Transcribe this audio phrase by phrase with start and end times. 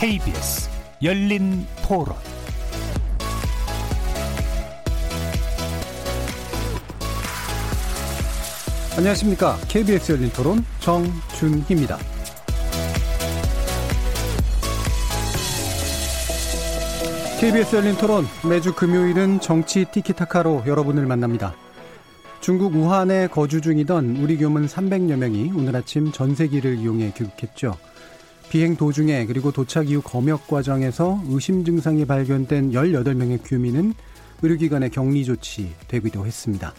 [0.00, 0.70] KBS
[1.02, 2.16] 열린 토론
[8.96, 9.58] 안녕하십니까.
[9.68, 11.98] KBS 열린 토론 정준희입니다.
[17.38, 21.54] KBS 열린 토론 매주 금요일은 정치 티키타카로 여러분을 만납니다.
[22.40, 27.76] 중국 우한에 거주 중이던 우리 교문 300여 명이 오늘 아침 전세기를 이용해 귀국했죠.
[28.50, 33.94] 비행 도중에 그리고 도착 이후 검역 과정에서 의심 증상이 발견된 18명의 교민은
[34.42, 36.74] 의료기관에 격리 조치되기도 했습니다.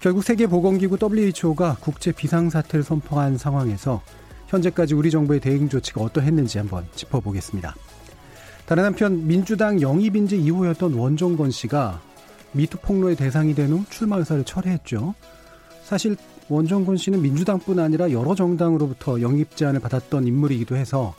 [0.00, 4.00] 결국 세계보건기구 WHO가 국제 비상사태를 선포한 상황에서
[4.48, 7.76] 현재까지 우리 정부의 대응 조치가 어떠했는지 한번 짚어보겠습니다.
[8.64, 12.00] 다른 한편 민주당 영입인지 이후였던 원종건 씨가
[12.52, 15.14] 미투 폭로의 대상이 된 후 출마 의사를 철회했죠.
[15.84, 16.16] 사실
[16.50, 21.14] 원종건 씨는 민주당뿐 아니라 여러 정당으로부터 영입 제안을 받았던 인물이기도 해서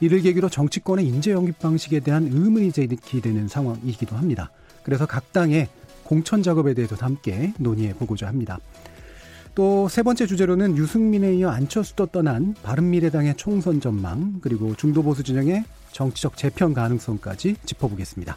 [0.00, 4.50] 이를 계기로 정치권의 인재 영입 방식에 대한 의문이 제기되는 상황이기도 합니다.
[4.84, 5.68] 그래서 각 당의
[6.04, 8.58] 공천 작업에 대해서도 함께 논의해 보고자 합니다.
[9.54, 16.36] 또 세 번째 주제로는 유승민에 이어 안철수도 떠난 바른미래당의 총선 전망 그리고 중도보수 진영의 정치적
[16.36, 18.36] 재편 가능성까지 짚어보겠습니다.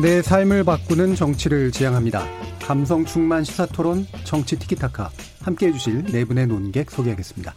[0.00, 2.24] 내 삶을 바꾸는 정치를 지향합니다.
[2.62, 5.10] 감성 충만 시사 토론 정치 티키타카
[5.42, 7.52] 함께 해주실 네 분의 논객 소개하겠습니다.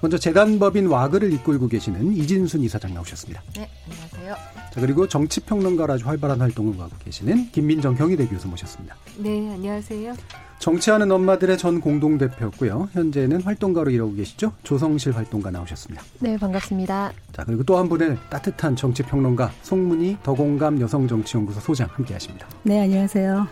[0.00, 3.42] 먼저 재단법인 와그를 이끌고 계시는 이진순 이사장 나오셨습니다.
[3.56, 4.34] 네, 안녕하세요.
[4.72, 8.96] 자, 그리고 정치평론가로 아주 활발한 활동을 하고 계시는 김민정 경희대 교수 모셨습니다.
[9.16, 10.14] 네, 안녕하세요.
[10.58, 12.88] 정치하는 엄마들의 전 공동대표였고요.
[12.92, 14.52] 현재는 활동가로 일하고 계시죠.
[14.64, 16.02] 조성실 활동가 나오셨습니다.
[16.18, 17.12] 네, 반갑습니다.
[17.32, 22.48] 자, 그리고 또 한 분의 따뜻한 정치평론가 송문희 더공감 여성정치연구소 소장 함께 하십니다.
[22.64, 23.46] 네, 안녕하세요.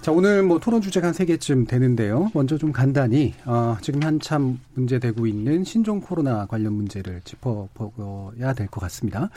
[0.00, 2.30] 자, 오늘 뭐 토론 주제가 한 세 개쯤 되는데요.
[2.32, 8.80] 먼저 좀 간단히, 어, 지금 한참 문제되고 있는 신종 코로나 관련 문제를 짚어보야 될 것
[8.80, 9.28] 같습니다.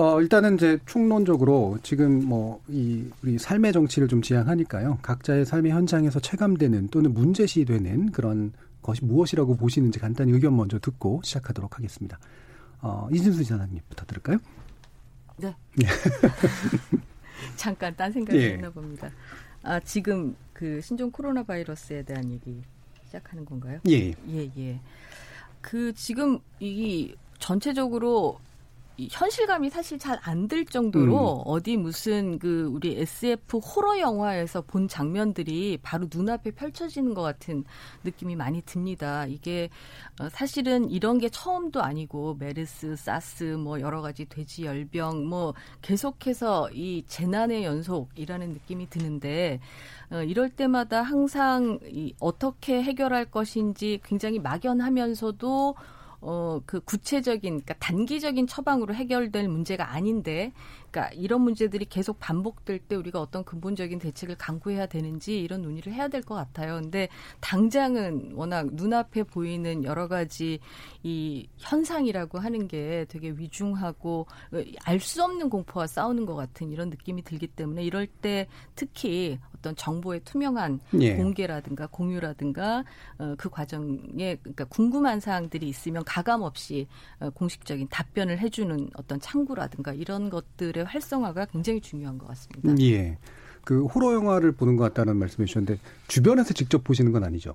[0.00, 4.98] 어, 일단은 이제 총론적으로 지금 뭐, 이, 우리 삶의 정치를 좀 지향하니까요.
[5.02, 11.76] 각자의 삶의 현장에서 체감되는 또는 문제시되는 그런 것이 무엇이라고 보시는지 간단히 의견 먼저 듣고 시작하도록
[11.76, 12.18] 하겠습니다.
[12.80, 14.38] 어, 이진수 지사님부터 들을까요?
[15.36, 15.54] 네.
[17.56, 18.52] 잠깐 딴 생각이 예.
[18.52, 19.10] 했나 봅니다.
[19.62, 22.62] 아, 지금 그 신종 코로나 바이러스에 대한 얘기
[23.04, 23.80] 시작하는 건가요?
[23.86, 24.14] 예.
[24.30, 24.80] 예, 예.
[25.60, 28.49] 그 지금 이 전체적으로 이
[29.10, 31.42] 현실감이 사실 잘 안 들 정도로 음.
[31.46, 37.64] 어디 무슨 그 우리 SF 호러 영화에서 본 장면들이 바로 눈앞에 펼쳐지는 것 같은
[38.04, 39.26] 느낌이 많이 듭니다.
[39.26, 39.68] 이게
[40.20, 46.70] 어, 사실은 이런 게 처음도 아니고 메르스, 사스 뭐 여러 가지 돼지 열병 뭐 계속해서
[46.72, 49.60] 이 재난의 연속이라는 느낌이 드는데
[50.10, 55.76] 어, 이럴 때마다 항상 이 어떻게 해결할 것인지 굉장히 막연하면서도
[56.20, 60.52] 어, 그 구체적인, 그러니까 단기적인 처방으로 해결될 문제가 아닌데,
[60.90, 66.08] 그러니까 이런 문제들이 계속 반복될 때 우리가 어떤 근본적인 대책을 강구해야 되는지 이런 논의를 해야
[66.08, 66.80] 될 것 같아요.
[66.80, 67.08] 근데
[67.40, 70.58] 당장은 워낙 눈앞에 보이는 여러 가지
[71.02, 74.26] 이 현상이라고 하는 게 되게 위중하고
[74.84, 79.74] 알 수 없는 공포와 싸우는 것 같은 이런 느낌이 들기 때문에 이럴 때 특히 어떤
[79.76, 81.16] 정보의 투명한 예.
[81.16, 82.84] 공개라든가 공유라든가
[83.18, 86.88] 어, 그 과정에 그러니까 궁금한 사항들이 있으면 가감 없이
[87.20, 92.74] 어, 공식적인 답변을 해주는 어떤 창구라든가 이런 것들의 활성화가 굉장히 중요한 것 같습니다.
[92.82, 93.16] 예.
[93.62, 95.78] 그 호러 영화를 보는 것 같다는 말씀해 주셨는데
[96.08, 97.54] 주변에서 직접 보시는 건 아니죠?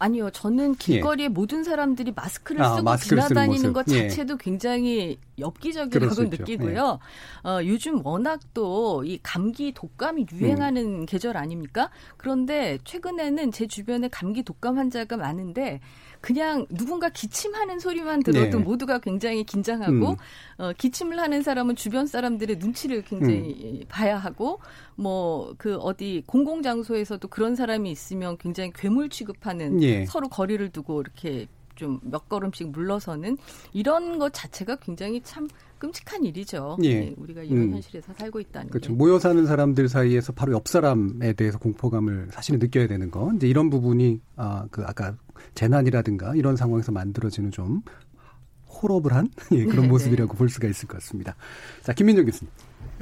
[0.00, 3.72] 아니요, 저는 길거리에 모든 사람들이 마스크를 아, 쓰고 마스크를 쓰는 지나다니는.
[3.72, 4.08] 것 예.
[4.08, 6.98] 자체도 굉장히 엽기적이라고 느끼고요.
[7.44, 7.48] 네.
[7.48, 11.06] 어, 요즘 워낙 또 이 감기 독감이 유행하는 음.
[11.06, 11.88] 계절 아닙니까?
[12.16, 15.80] 그런데 최근에는 제 주변에 감기 독감 환자가 많은데
[16.22, 18.64] 그냥 누군가 기침하는 소리만 들어도 네.
[18.64, 20.16] 모두가 굉장히 긴장하고 음.
[20.56, 23.86] 어, 기침을 하는 사람은 주변 사람들의 눈치를 굉장히 음.
[23.88, 24.60] 봐야 하고
[24.96, 30.06] 뭐 그 어디 공공 장소에서도 그런 사람이 있으면 굉장히 괴물 취급하는 예.
[30.06, 33.38] 서로 거리를 두고 이렇게 좀 몇 걸음씩 물러서는
[33.72, 35.48] 이런 것 자체가 굉장히 참
[35.78, 36.76] 끔찍한 일이죠.
[36.84, 37.00] 예.
[37.00, 37.72] 네, 우리가 이런 음.
[37.72, 38.90] 현실에서 살고 있다는 그렇죠.
[38.90, 38.94] 게.
[38.94, 43.32] 모여 사는 사람들 사이에서 바로 옆 사람에 대해서 공포감을 사실은 느껴야 되는 거.
[43.34, 45.16] 이제 이런 부분이 아 그 아까
[45.54, 47.82] 재난이라든가 이런 상황에서 만들어지는 좀
[48.68, 50.38] 호러블한 예, 그런 네, 모습이라고 네.
[50.38, 51.36] 볼 수가 있을 것 같습니다.
[51.82, 52.50] 자, 김민정 교수님.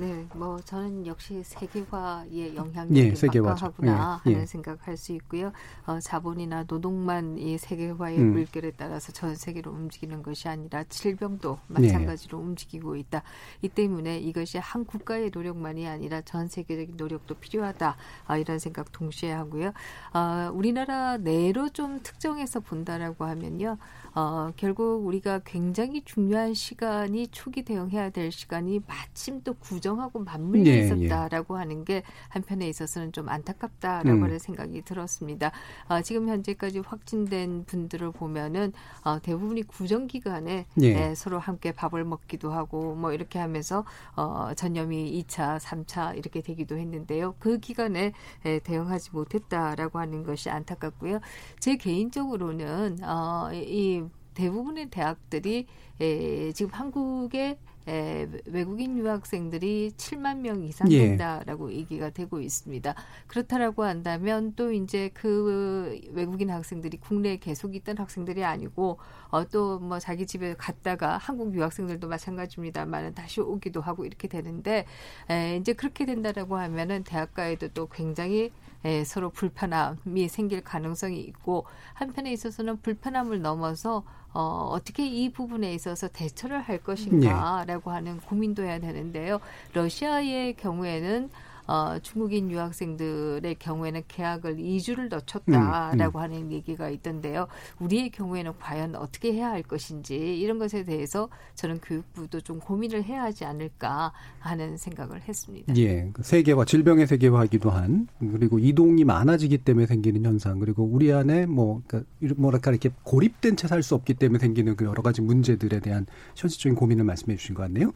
[0.00, 4.34] 네, 뭐 저는 역시 세계화의 영향력이 예, 막강하구나 예, 예.
[4.34, 5.52] 하는 생각할 수 있고요.
[5.84, 8.32] 어, 자본이나 노동만 이 세계화의 음.
[8.32, 12.42] 물결에 따라서 전 세계로 움직이는 것이 아니라 질병도 마찬가지로 예.
[12.42, 13.22] 움직이고 있다.
[13.60, 17.96] 이 때문에 이것이 한 국가의 노력만이 아니라 전 세계적인 노력도 필요하다.
[18.26, 19.74] 아, 이런 생각 동시에 하고요.
[20.12, 23.76] 아, 우리나라 내로 좀 특정해서 본다라고 하면요.
[24.14, 30.70] 어, 결국 우리가 굉장히 중요한 시간이 초기 대응해야 될 시간이 마침 또 구정 하고 맞물려
[30.70, 31.58] 예, 있었다라고 예.
[31.58, 34.24] 하는 게 한편에 있어서는 좀 안타깝다라고 음.
[34.24, 35.52] 하는 생각이 들었습니다.
[35.88, 38.72] 어, 지금 현재까지 확진된 분들을 보면은
[39.04, 40.86] 어, 대부분이 구정 기간에 예.
[40.86, 43.84] 예, 서로 함께 밥을 먹기도 하고 뭐 이렇게 하면서
[44.16, 47.34] 어, 전염이 2차, 3차 이렇게 되기도 했는데요.
[47.38, 48.12] 그 기간에
[48.44, 51.20] 예, 대응하지 못했다라고 하는 것이 안타깝고요.
[51.58, 54.04] 제 개인적으로는 어, 이
[54.34, 55.66] 대부분의 대학들이
[56.00, 57.58] 에, 지금 한국에
[57.90, 60.98] 에, 외국인 유학생들이 7만 명 이상 예.
[60.98, 61.76] 된다라고 예.
[61.78, 62.94] 얘기가 되고 있습니다.
[63.26, 68.98] 그렇다라고 한다면 또 이제 그 외국인 학생들이 국내에 계속 있던 학생들이 아니고
[69.30, 74.84] 어, 또 뭐 자기 집에 갔다가 한국 유학생들도 마찬가지입니다만은 다시 오기도 하고 이렇게 되는데
[75.28, 78.52] 에, 이제 그렇게 된다라고 하면은 대학가에도 또 굉장히
[78.84, 86.08] 에, 서로 불편함이 생길 가능성이 있고 한편에 있어서는 불편함을 넘어서 어, 어떻게 이 부분에 있어서
[86.08, 87.94] 대처를 할 것인가라고 네.
[87.94, 89.40] 하는 고민도 해야 되는데요.
[89.74, 91.30] 러시아의 경우에는
[91.70, 96.20] 어, 중국인 유학생들의 경우에는 계약을 2주를 늦췄다라고 음, 음.
[96.20, 97.46] 하는 얘기가 있던데요.
[97.78, 103.22] 우리의 경우에는 과연 어떻게 해야 할 것인지 이런 것에 대해서 저는 교육부도 좀 고민을 해야
[103.22, 105.76] 하지 않을까 하는 생각을 했습니다.
[105.76, 111.46] 예, 그 세계화 질병의 세계화이기도 한 그리고 이동이 많아지기 때문에 생기는 현상 그리고 우리 안에
[111.46, 115.78] 뭐 그러니까 뭐랄까 이렇게 고립된 채 살 수 없기 때문에 생기는 그 여러 가지 문제들에
[115.78, 117.92] 대한 현실적인 고민을 말씀해 주신 것 같네요.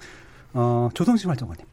[0.53, 1.67] 어, 조성심 활동가님.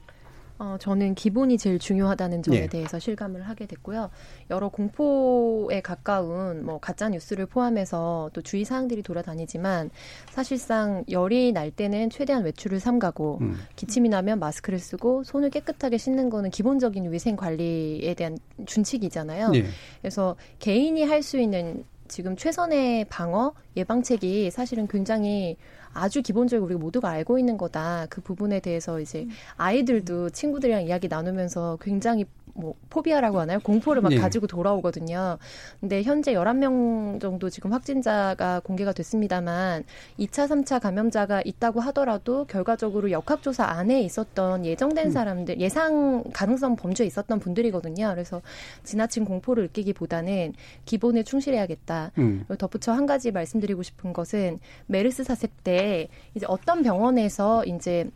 [0.61, 2.67] 어, 저는 기본이 제일 중요하다는 점에 예.
[2.67, 4.11] 대해서 실감을 하게 됐고요.
[4.51, 9.89] 여러 공포에 가까운 뭐 가짜 뉴스를 포함해서 또 주의 사항들이 돌아다니지만
[10.29, 13.57] 사실상 열이 날 때는 최대한 외출을 삼가고 음.
[13.75, 18.37] 기침이 나면 마스크를 쓰고 손을 깨끗하게 씻는 거는 기본적인 위생 관리에 대한
[18.67, 19.53] 준칙이잖아요.
[19.55, 19.65] 예.
[19.99, 25.55] 그래서 개인이 할 수 있는 지금 최선의 방어 예방책이 사실은 굉장히
[25.93, 28.07] 아주 기본적으로 우리가 모두가 알고 있는 거다.
[28.09, 29.29] 그 부분에 대해서 이제 음.
[29.57, 33.59] 아이들도 친구들이랑 이야기 나누면서 굉장히 뭐 포비아라고 하나요?
[33.59, 34.17] 공포를 막 네.
[34.17, 35.37] 가지고 돌아오거든요.
[35.79, 39.83] 근데 현재 11명 정도 지금 확진자가 공개가 됐습니다만
[40.19, 45.11] 2차, 3차 감염자가 있다고 하더라도 결과적으로 역학조사 안에 있었던 예정된 음.
[45.11, 48.09] 사람들, 예상 가능성 범주에 있었던 분들이거든요.
[48.11, 48.41] 그래서
[48.83, 50.53] 지나친 공포를 느끼기보다는
[50.85, 52.11] 기본에 충실해야겠다.
[52.17, 52.45] 음.
[52.57, 58.09] 덧붙여 한 가지 말씀드리고 싶은 것은 메르스 사태 때 이제 어떤 병원에서 이제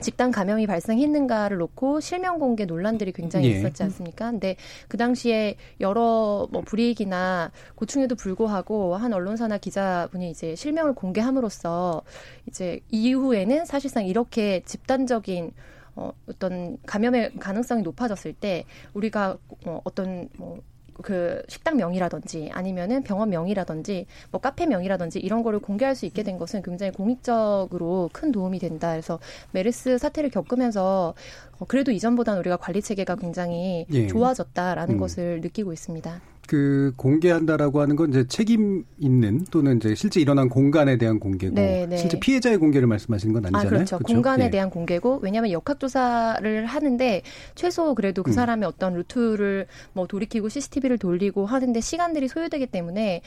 [0.00, 3.58] 집단 감염이 발생했는가를 놓고 실명 공개 논란들이 굉장히 예.
[3.58, 4.30] 있었지 않습니까?
[4.30, 4.56] 근데
[4.88, 12.02] 그 당시에 여러 뭐 불이익이나 고충에도 불구하고 한 언론사나 기자분이 이제 실명을 공개함으로써
[12.46, 15.52] 이제 이후에는 사실상 이렇게 집단적인
[15.96, 18.64] 어, 어떤 감염의 가능성이 높아졌을 때
[18.94, 19.36] 우리가
[19.66, 20.60] 어, 어떤 뭐
[21.02, 26.38] 그 식당 명이라든지 아니면은 병원 명이라든지 뭐 카페 명이라든지 이런 거를 공개할 수 있게 된
[26.38, 28.90] 것은 굉장히 공익적으로 큰 도움이 된다.
[28.90, 29.18] 그래서
[29.52, 31.14] 메르스 사태를 겪으면서
[31.58, 34.06] 어, 그래도 이전보다는 우리가 관리 체계가 굉장히 예.
[34.06, 35.00] 좋아졌다라는 음.
[35.00, 36.20] 것을 느끼고 있습니다.
[36.48, 41.86] 그 공개한다라고 하는 건 이제 책임 있는 또는 이제 실제 일어난 공간에 대한 공개고 네,
[41.86, 41.98] 네.
[41.98, 43.66] 실제 피해자의 공개를 말씀하시는 건 아니잖아요.
[43.66, 43.98] 아, 그렇죠.
[43.98, 44.14] 그렇죠?
[44.14, 44.50] 공간에 네.
[44.50, 47.22] 대한 공개고 왜냐하면 역학 조사를 하는데
[47.54, 48.32] 최소 그래도 그 음.
[48.32, 53.20] 사람의 어떤 루트를 뭐 돌이키고 CCTV를 돌리고 하는데 시간들이 소요되기 때문에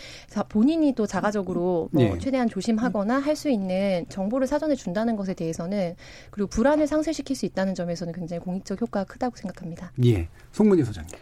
[0.49, 2.17] 본인이 또 자가적으로 뭐 네.
[2.17, 5.95] 최대한 조심하거나 할 수 있는 정보를 사전에 준다는 것에 대해서는
[6.31, 9.91] 그리고 불안을 상쇄시킬 수 있다는 점에서는 굉장히 공익적 효과가 크다고 생각합니다.
[10.05, 11.15] 예, 송문희 소장님.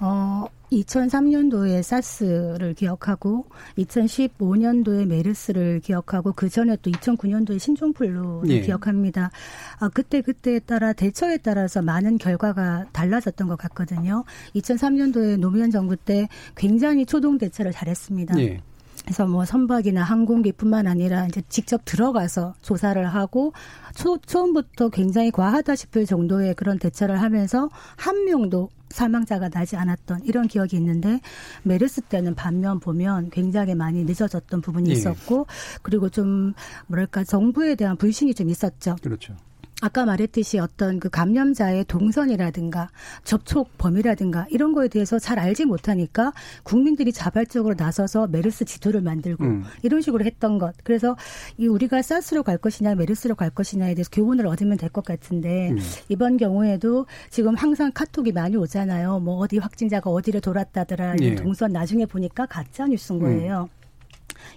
[0.00, 3.46] 어, 2003년도에 사스를 기억하고
[3.78, 8.60] 2015년도에 메르스를 기억하고 그 전에 또 2009년도에 신종플루를 예.
[8.60, 9.30] 기억합니다.
[9.78, 14.24] 아, 그때 그때에 따라 대처에 따라서 많은 결과가 달라졌던 것 같거든요.
[14.54, 18.38] 2003년도에 노무현 정부 때 굉장히 초동 대처를 잘했습니다.
[18.40, 18.60] 예.
[19.04, 23.54] 그래서 뭐 선박이나 항공기뿐만 아니라 이제 직접 들어가서 조사를 하고
[23.94, 30.48] 초, 처음부터 굉장히 과하다 싶을 정도의 그런 대처를 하면서 한 명도 사망자가 나지 않았던 이런
[30.48, 31.20] 기억이 있는데
[31.62, 34.94] 메르스 때는 반면 보면 굉장히 많이 늦어졌던 부분이 예.
[34.94, 35.46] 있었고
[35.82, 36.54] 그리고 좀
[36.86, 38.96] 뭐랄까 정부에 대한 불신이 좀 있었죠.
[39.02, 39.36] 그렇죠.
[39.80, 42.88] 아까 말했듯이 어떤 그 감염자의 동선이라든가
[43.22, 46.32] 접촉 범위라든가 이런 거에 대해서 잘 알지 못하니까
[46.64, 49.64] 국민들이 자발적으로 나서서 메르스 지도를 만들고 음.
[49.82, 50.74] 이런 식으로 했던 것.
[50.82, 51.16] 그래서
[51.58, 55.78] 이 우리가 사스로 갈 것이냐 메르스로 갈 것이냐에 대해서 교훈을 얻으면 될 것 같은데 음.
[56.08, 59.20] 이번 경우에도 지금 항상 카톡이 많이 오잖아요.
[59.20, 61.16] 뭐 어디 확진자가 어디를 돌았다더라.
[61.20, 61.34] 예.
[61.34, 63.68] 동선 나중에 보니까 가짜 뉴스인 거예요.
[63.70, 63.77] 음.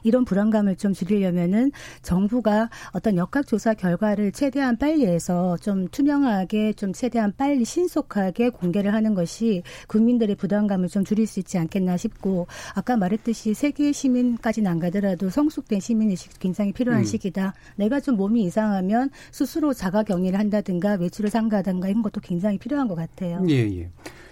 [0.04, 1.72] 이런 불안감을 좀 줄이려면은
[2.02, 9.14] 정부가 어떤 역학조사 결과를 최대한 빨리 해서 좀 투명하게 좀 최대한 빨리 신속하게 공개를 하는
[9.14, 15.30] 것이 국민들의 부담감을 좀 줄일 수 있지 않겠나 싶고 아까 말했듯이 세계 시민까지는 안 가더라도
[15.30, 17.06] 성숙된 시민의식 굉장히 필요한 음.
[17.06, 17.54] 시기다.
[17.76, 22.96] 내가 좀 몸이 이상하면 스스로 자가 격리를 한다든가 외출을 삼가든가 이런 것도 굉장히 필요한 것
[22.96, 23.44] 같아요.
[23.50, 23.90] 예, 예.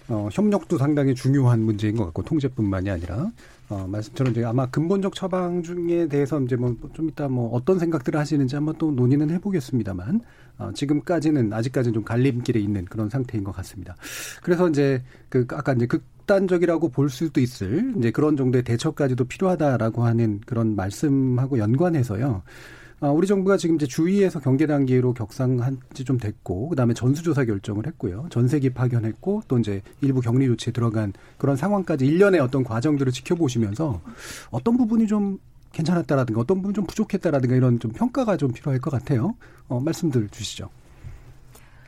[0.10, 3.32] 어, 협력도 상당히 중요한 문제인 것 같고 통제뿐만이 아니라
[3.70, 8.20] 어, 말씀처럼 이제 아마 근본적 처방 중에 대해서 이제 뭐 좀 이따 뭐 어떤 생각들을
[8.20, 10.22] 하시는지 한번 또 논의는 해보겠습니다만
[10.58, 13.96] 어, 지금까지는 아직까지는 좀 갈림길에 있는 그런 상태인 것 같습니다.
[14.42, 20.42] 그래서 이제 그 아까 이제 극단적이라고 볼 수도 있을 이제 그런 정도의 대처까지도 필요하다라고 하는
[20.46, 22.42] 그런 말씀하고 연관해서요.
[23.02, 27.86] 아, 우리 정부가 지금 이제 주위에서 경계 단계로 격상한 지 좀 됐고 그다음에 전수조사 결정을
[27.86, 28.28] 했고요.
[28.32, 34.02] 전세기 파견했고 또 이제 일부 격리 조치에 들어간 그런 상황까지 일련의 어떤 과정들을 지켜보시면서
[34.50, 35.38] 어떤 부분이 좀
[35.72, 39.36] 괜찮았다라든가 어떤 부분 좀 부족했다라든가 이런 좀 평가가 좀 필요할 것 같아요.
[39.68, 40.70] 어, 말씀들 주시죠.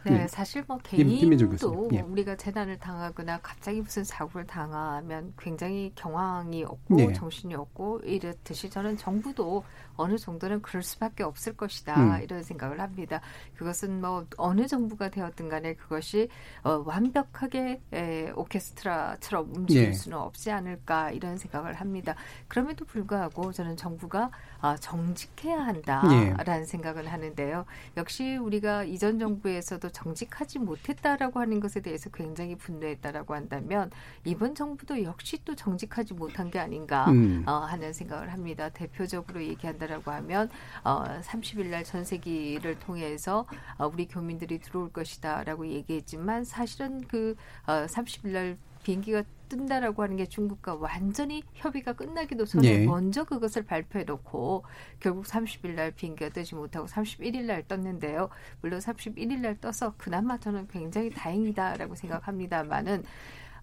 [0.03, 0.27] 네, 예.
[0.27, 1.99] 사실 뭐 개인도 예.
[1.99, 7.13] 우리가 재난을 당하거나 갑자기 무슨 사고를 당하면 굉장히 경황이 없고 예.
[7.13, 9.63] 정신이 없고 이렇듯이 저는 정부도
[10.01, 12.23] 어느 정도는 그럴 수밖에 없을 것이다 음.
[12.23, 13.21] 이런 생각을 합니다.
[13.55, 16.29] 그것은 뭐 어느 정부가 되었든 간에 그것이
[16.63, 19.93] 어, 완벽하게 에, 오케스트라처럼 움직일 예.
[19.93, 22.15] 수는 없지 않을까 이런 생각을 합니다.
[22.47, 26.65] 그럼에도 불구하고 저는 정부가 아, 정직해야 한다라는 예.
[26.65, 27.65] 생각을 하는데요.
[27.97, 33.91] 역시 우리가 이전 정부에서도 정직하지 못했다라고 하는 것에 대해서 굉장히 분노했다라고 한다면
[34.23, 37.43] 이번 정부도 역시 또 정직하지 못한 게 아닌가 음.
[37.47, 38.69] 어, 하는 생각을 합니다.
[38.69, 40.49] 대표적으로 얘기한다라고 하면
[40.83, 43.45] 어, 30일 날 전세기를 통해서
[43.77, 50.25] 어, 우리 교민들이 들어올 것이다라고 얘기했지만 사실은 그 어, 30일 날 비행기가 뜬다라고 하는 게
[50.25, 52.85] 중국과 완전히 협의가 끝나기도 전에 네.
[52.85, 54.63] 먼저 그것을 발표해 놓고
[54.99, 58.29] 결국 30일 날 비행기가 뜨지 못하고 31일 날 떴는데요.
[58.61, 63.03] 물론 31일 날 떠서 그나마 저는 굉장히 다행이다라고 생각합니다만은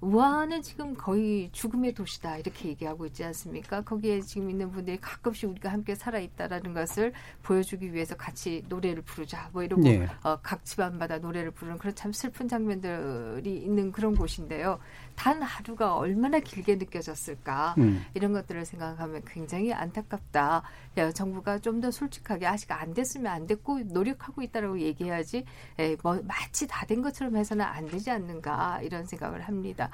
[0.00, 3.80] 우한은 지금 거의 죽음의 도시다 이렇게 얘기하고 있지 않습니까?
[3.80, 9.50] 거기에 지금 있는 분들이 가끔씩 우리가 함께 살아 있다라는 것을 보여주기 위해서 같이 노래를 부르자
[9.52, 10.06] 뭐 이러고 네.
[10.22, 14.78] 어, 각 집안마다 노래를 부르는 그런 참 슬픈 장면들이 있는 그런 곳인데요.
[15.18, 18.04] 단 하루가 얼마나 길게 느껴졌을까 음.
[18.14, 20.62] 이런 것들을 생각하면 굉장히 안타깝다.
[20.96, 25.44] 야, 정부가 좀 더 솔직하게 아직 안 됐으면 안 됐고 노력하고 있다라고 얘기해야지
[25.78, 29.90] 에, 뭐 마치 다 된 것처럼 해서는 안 되지 않는가 이런 생각을 합니다.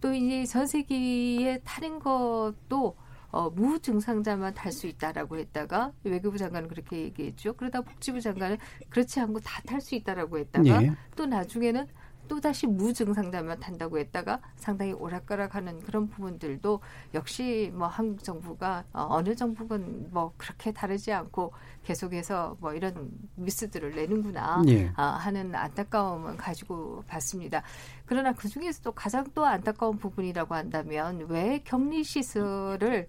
[0.00, 2.96] 또 이제 전세기에 타는 것도
[3.30, 7.52] 어, 무증상자만 탈 수 있다라고 했다가 외교부 장관은 그렇게 얘기했죠.
[7.54, 8.56] 그러다 복지부 장관은
[8.90, 10.92] 그렇지 않고 다 탈 수 있다라고 했다가 예.
[11.16, 11.86] 또 나중에는
[12.28, 16.80] 또다시 무증상자만 탄다고 했다가 상당히 오락가락하는 그런 부분들도
[17.14, 21.52] 역시 뭐 한국 정부가 어, 어느 정부건 뭐 그렇게 다르지 않고
[21.84, 24.92] 계속해서 뭐 이런 미스들을 내는구나 예.
[24.96, 27.62] 아, 하는 안타까움을 가지고 봤습니다.
[28.06, 33.08] 그러나 그 중에서도 가장 또 안타까운 부분이라고 한다면 왜 격리 시설을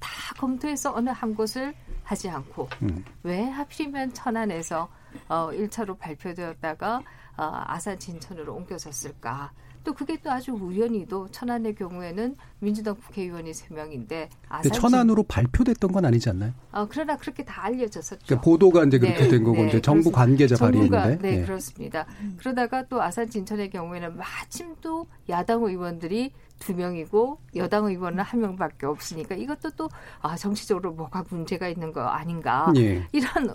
[0.00, 3.04] 다 검토해서 어느 한 곳을 하지 않고 음.
[3.22, 4.88] 왜 하필이면 천안에서
[5.28, 7.02] 어 1차로 발표되었다가 어,
[7.36, 9.52] 아산 진천으로 옮겨졌을까?
[9.84, 16.30] 또 그게 또 아주 우연히도 천안의 경우에는 민주당 국회의원이 세명인데 아산 천안으로 발표됐던 건 아니지
[16.30, 16.52] 않나요?
[16.72, 18.24] 어, 그러나 그렇게 다 알려졌었죠.
[18.24, 21.06] 그러니까 보도가 이제 그렇게 네, 된 거고 네, 이제 정부 관계자 발의인데.
[21.06, 22.06] 네, 네, 그렇습니다.
[22.20, 22.36] 음.
[22.38, 28.86] 그러다가 또 아산 진천의 경우에는 마침 또 야당 의원들이 두 명이고 여당 의원은 한 명밖에
[28.86, 29.88] 없으니까 이것도 또
[30.20, 33.06] 아, 정치적으로 뭐가 문제가 있는 거 아닌가 예.
[33.12, 33.54] 이런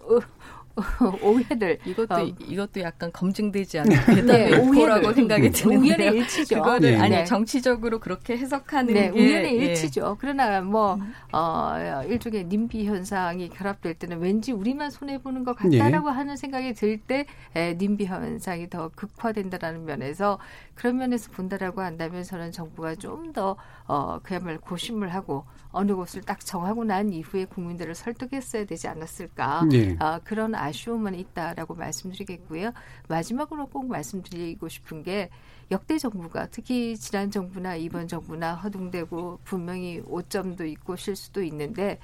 [1.23, 2.23] 오해들 이것도 어.
[2.23, 3.91] 이것도 약간 검증되지 않은
[4.27, 6.55] 네, 오해라고 생각이 드는데 우연의 일치죠.
[6.55, 6.97] 그거를 네.
[6.97, 9.65] 아니 정치적으로 그렇게 해석하는 네, 게 우연의 예.
[9.65, 10.17] 일치죠.
[10.19, 11.13] 그러나 뭐 음.
[11.31, 16.13] 어, 일종의 님비 현상이 결합될 때는 왠지 우리만 손해 보는 것 같다라고 예.
[16.13, 20.37] 하는 생각이 들 때 님비 현상이 더 극화된다라는 면에서
[20.75, 23.55] 그런 면에서 본다라고 한다면 저는 정부가 좀 더
[23.87, 29.95] 어, 그야말로 고심을 하고 어느 곳을 딱 정하고 난 이후에 국민들을 설득했어야 되지 않았을까 예.
[29.99, 32.71] 어, 그런 아 쉬움은 있다라고 말씀드리겠고요.
[33.07, 35.29] 마지막으로 꼭 말씀드리고 싶은 게
[35.71, 41.99] 역대 정부가 특히 지난 정부나 이번 정부나 허둥대고 분명히 오점도 있고 실수도 있는데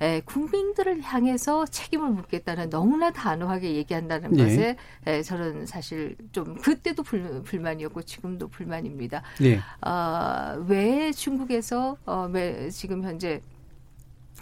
[0.00, 4.42] 에, 국민들을 향해서 책임을 묻겠다는 너무나 단호하게 얘기한다는 예.
[4.42, 9.22] 것에 에, 저는 사실 좀 그때도 불, 불만이었고 지금도 불만입니다.
[9.42, 9.60] 예.
[9.86, 13.40] 어, 왜 중국에서 어, 왜 지금 현재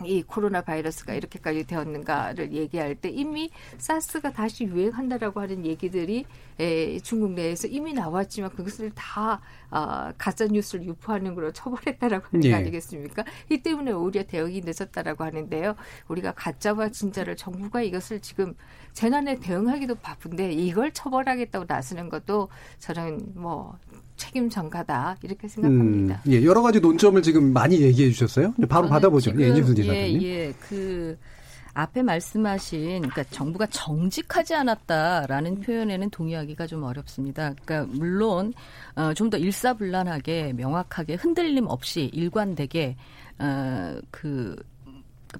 [0.04, 6.24] 이 코로나 바이러스가 이렇게까지 되었는가를 얘기할 때 이미 사스가 다시 유행한다라고 하는 얘기들이
[6.58, 12.48] 에, 중국 내에서 이미 나왔지만 그것을 다 어, 가짜 뉴스를 유포하는 걸로 처벌했다라고 하는 거
[12.48, 12.54] 예.
[12.54, 13.24] 아니겠습니까?
[13.50, 15.76] 이 때문에 오히려 대응이 늦었다라고 하는데요.
[16.08, 18.54] 우리가 가짜와 진짜를 정부가 이것을 지금
[18.92, 23.78] 재난에 대응하기도 바쁜데 이걸 처벌하겠다고 나서는 것도 저는 뭐
[24.22, 26.22] 책임 전가다 이렇게 생각합니다.
[26.24, 28.54] 음, 예, 여러 가지 논점을 지금 많이 얘기해 주셨어요.
[28.68, 29.32] 바로 받아보죠.
[29.40, 30.22] 예, 인증순 지사님.
[30.22, 31.18] 예, 예, 그
[31.74, 37.54] 앞에 말씀하신 그러니까 정부가 정직하지 않았다라는 표현에는 동의하기가 좀 어렵습니다.
[37.64, 38.52] 그러니까 물론
[38.94, 42.96] 어, 좀 더 일사불란하게 명확하게 흔들림 없이 일관되게
[43.40, 44.54] 어, 그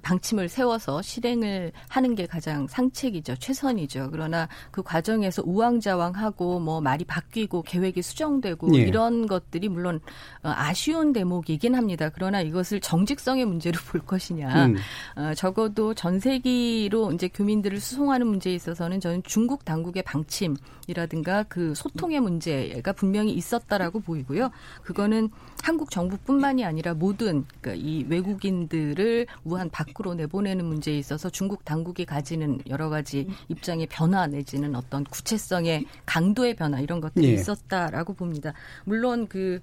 [0.01, 3.35] 방침을 세워서 실행을 하는 게 가장 상책이죠.
[3.35, 4.09] 최선이죠.
[4.11, 8.81] 그러나 그 과정에서 우왕좌왕하고 뭐 말이 바뀌고 계획이 수정되고 예.
[8.81, 9.99] 이런 것들이 물론
[10.43, 12.09] 어, 아쉬운 대목이긴 합니다.
[12.13, 14.65] 그러나 이것을 정직성의 문제로 볼 것이냐.
[14.65, 14.77] 음.
[15.15, 22.19] 어, 적어도 전 세기로 이제 교민들을 수송하는 문제에 있어서는 저는 중국 당국의 방침이라든가 그 소통의
[22.19, 24.49] 문제가 분명히 있었다라고 보이고요.
[24.83, 25.29] 그거는
[25.63, 32.59] 한국 정부뿐만이 아니라 모든 그러니까 이 외국인들을 우한 밖으로 내보내는 문제에 있어서 중국 당국이 가지는
[32.67, 37.33] 여러 가지 입장의 변화 내지는 어떤 구체성의 강도의 변화 이런 것들이 예.
[37.33, 38.53] 있었다라고 봅니다.
[38.85, 39.59] 물론 그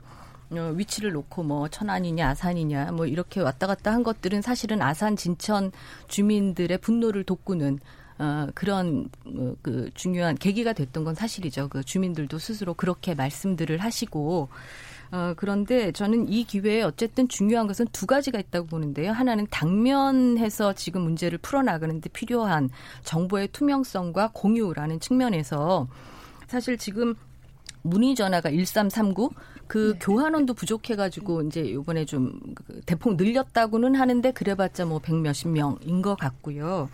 [0.53, 5.71] 어, 위치를 놓고 뭐 천안이냐 아산이냐 뭐 이렇게 왔다 갔다 한 것들은 사실은 아산 진천
[6.09, 7.79] 주민들의 분노를 돋구는
[8.19, 11.69] 어, 그런 어, 그 중요한 계기가 됐던 건 사실이죠.
[11.69, 14.49] 그 주민들도 스스로 그렇게 말씀들을 하시고
[15.13, 19.11] 어, 그런데 저는 이 기회에 어쨌든 중요한 것은 두 가지가 있다고 보는데요.
[19.11, 22.71] 하나는 당면해서 지금 문제를 풀어나가는데 필요한
[23.03, 25.89] 정보의 투명성과 공유라는 측면에서
[26.47, 27.15] 사실 지금
[27.83, 29.31] 문의 전화가 1339,
[29.67, 29.99] 그 네.
[30.01, 36.89] 교환원도 부족해가지고 이제 이번에 좀그 대폭 늘렸다고는 하는데 그래봤자 뭐 백 몇십 명인 것 같고요.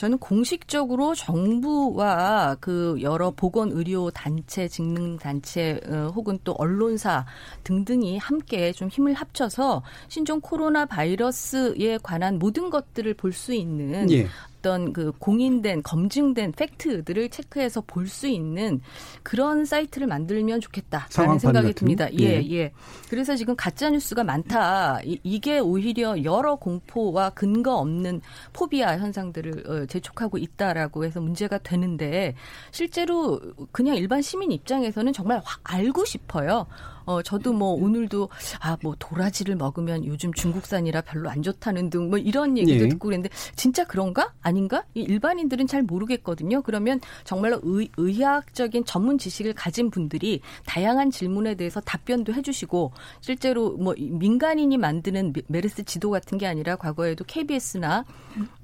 [0.00, 7.26] 저는 공식적으로 정부와 그 여러 보건 의료 단체, 직능 단체 어, 혹은 또 언론사
[7.64, 14.26] 등등이 함께 좀 힘을 합쳐서 신종 코로나 바이러스에 관한 모든 것들을 볼 수 있는 예.
[14.60, 18.80] 어떤 그 공인된 검증된 팩트들을 체크해서 볼 수 있는
[19.22, 21.74] 그런 사이트를 만들면 좋겠다라는 생각이 같은?
[21.74, 22.12] 듭니다.
[22.18, 22.72] 예, 예, 예.
[23.08, 24.98] 그래서 지금 가짜 뉴스가 많다.
[25.04, 28.20] 이, 게 오히려 여러 공포와 근거 없는
[28.52, 32.34] 포비아 현상들을 어, 재촉하고 있다라고 해서 문제가 되는데
[32.72, 36.66] 실제로 그냥 일반 시민 입장에서는 정말 알고 싶어요.
[37.10, 38.28] 어, 저도 뭐 오늘도
[38.60, 42.88] 아, 뭐 도라지를 먹으면 요즘 중국산이라 별로 안 좋다는 등 뭐 이런 얘기도 예.
[42.88, 44.32] 듣고 그랬는데 진짜 그런가?
[44.42, 44.84] 아닌가?
[44.94, 46.62] 이 일반인들은 잘 모르겠거든요.
[46.62, 53.94] 그러면 정말로 의, 의학적인 전문 지식을 가진 분들이 다양한 질문에 대해서 답변도 해주시고 실제로 뭐
[53.96, 58.04] 민간인이 만드는 메르스 지도 같은 게 아니라 과거에도 KBS나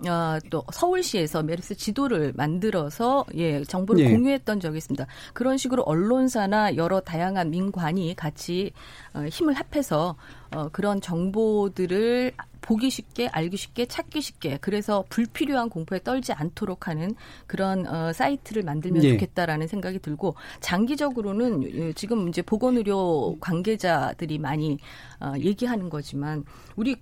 [0.09, 4.11] 어, 또 서울시에서 메르스 지도를 만들어서 예 정보를 예.
[4.11, 5.07] 공유했던 적이 있습니다.
[5.33, 8.36] 그런 식으로 언론사나 여러 다양한 민관이 같이
[9.15, 10.17] 어, 힘을 합해서
[10.55, 12.33] 어, 그런 정보들을
[12.67, 17.15] 보기 쉽게, 알기 쉽게, 찾기 쉽게, 그래서 불필요한 공포에 떨지 않도록 하는
[17.47, 19.13] 그런 어, 사이트를 만들면 예.
[19.13, 24.79] 좋겠다라는 생각이 들고 장기적으로는 예, 지금 이제 보건의료 관계자들이 많이
[25.21, 26.45] 어, 얘기하는 거지만
[26.75, 26.97] 우리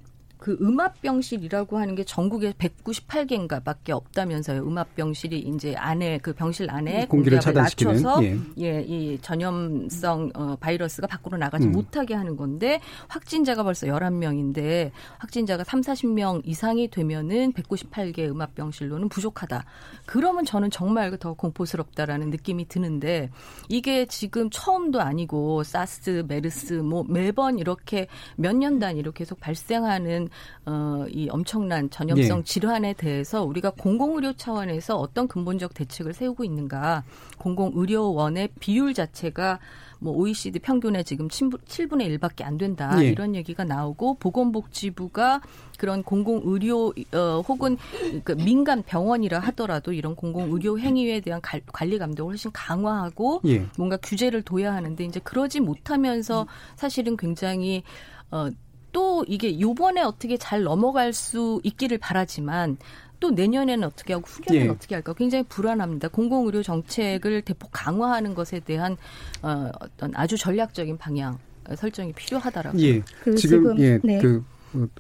[0.45, 4.61] 그 음압병실이라고 하는 게 전국에 198개인가 밖에 없다면서요.
[4.61, 8.39] 음압병실이 이제 안에 그 병실 안에 공기를 차단시키는 예.
[8.59, 11.73] 예, 이 전염성 어, 바이러스가 밖으로 나가지 음.
[11.73, 19.65] 못하게 하는 건데 확진자가 벌써 11명인데 확진자가 3, 40명 이상이 되면은 198개 음압병실로는 부족하다.
[20.05, 23.31] 그러면 저는 정말 더 공포스럽다라는 느낌이 드는데
[23.71, 30.29] 이게 지금 처음도 아니고 사스, 메르스 뭐 매번 이렇게 몇 년 단위로 계속 발생하는
[30.67, 32.43] 어, 이 엄청난 전염성 예.
[32.43, 37.05] 질환에 대해서 우리가 공공의료 차원에서 어떤 근본적 대책을 세우고 있는가.
[37.39, 39.59] 공공의료원의 비율 자체가
[40.05, 43.03] 뭐 OECD 평균에 지금 7분의 1밖에 안 된다.
[43.03, 43.09] 예.
[43.09, 45.41] 이런 얘기가 나오고 보건복지부가
[45.79, 47.77] 그런 공공의료 어, 혹은
[48.23, 51.41] 그 민간 병원이라 하더라도 이런 공공의료 행위에 대한
[51.73, 53.67] 관리 감독을 훨씬 강화하고 예.
[53.79, 57.83] 뭔가 규제를 둬야 하는데 이제 그러지 못하면서 사실은 굉장히
[58.31, 58.51] 어,
[58.95, 62.79] 또 이게 요번에 어떻게 잘 넘어갈 수 있기를 바라지만
[63.21, 64.71] 또 내년에는 어떻게 하고 후년에는 예.
[64.71, 66.09] 어떻게 할까 굉장히 불안합니다.
[66.09, 68.97] 공공의료 정책을 대폭 강화하는 것에 대한
[69.43, 71.39] 어, 어떤 아주 전략적인 방향
[71.77, 72.79] 설정이 필요하다라고.
[72.81, 73.03] 예.
[73.23, 73.99] 그 지금, 지금 예.
[74.05, 74.19] 네.
[74.21, 74.45] 그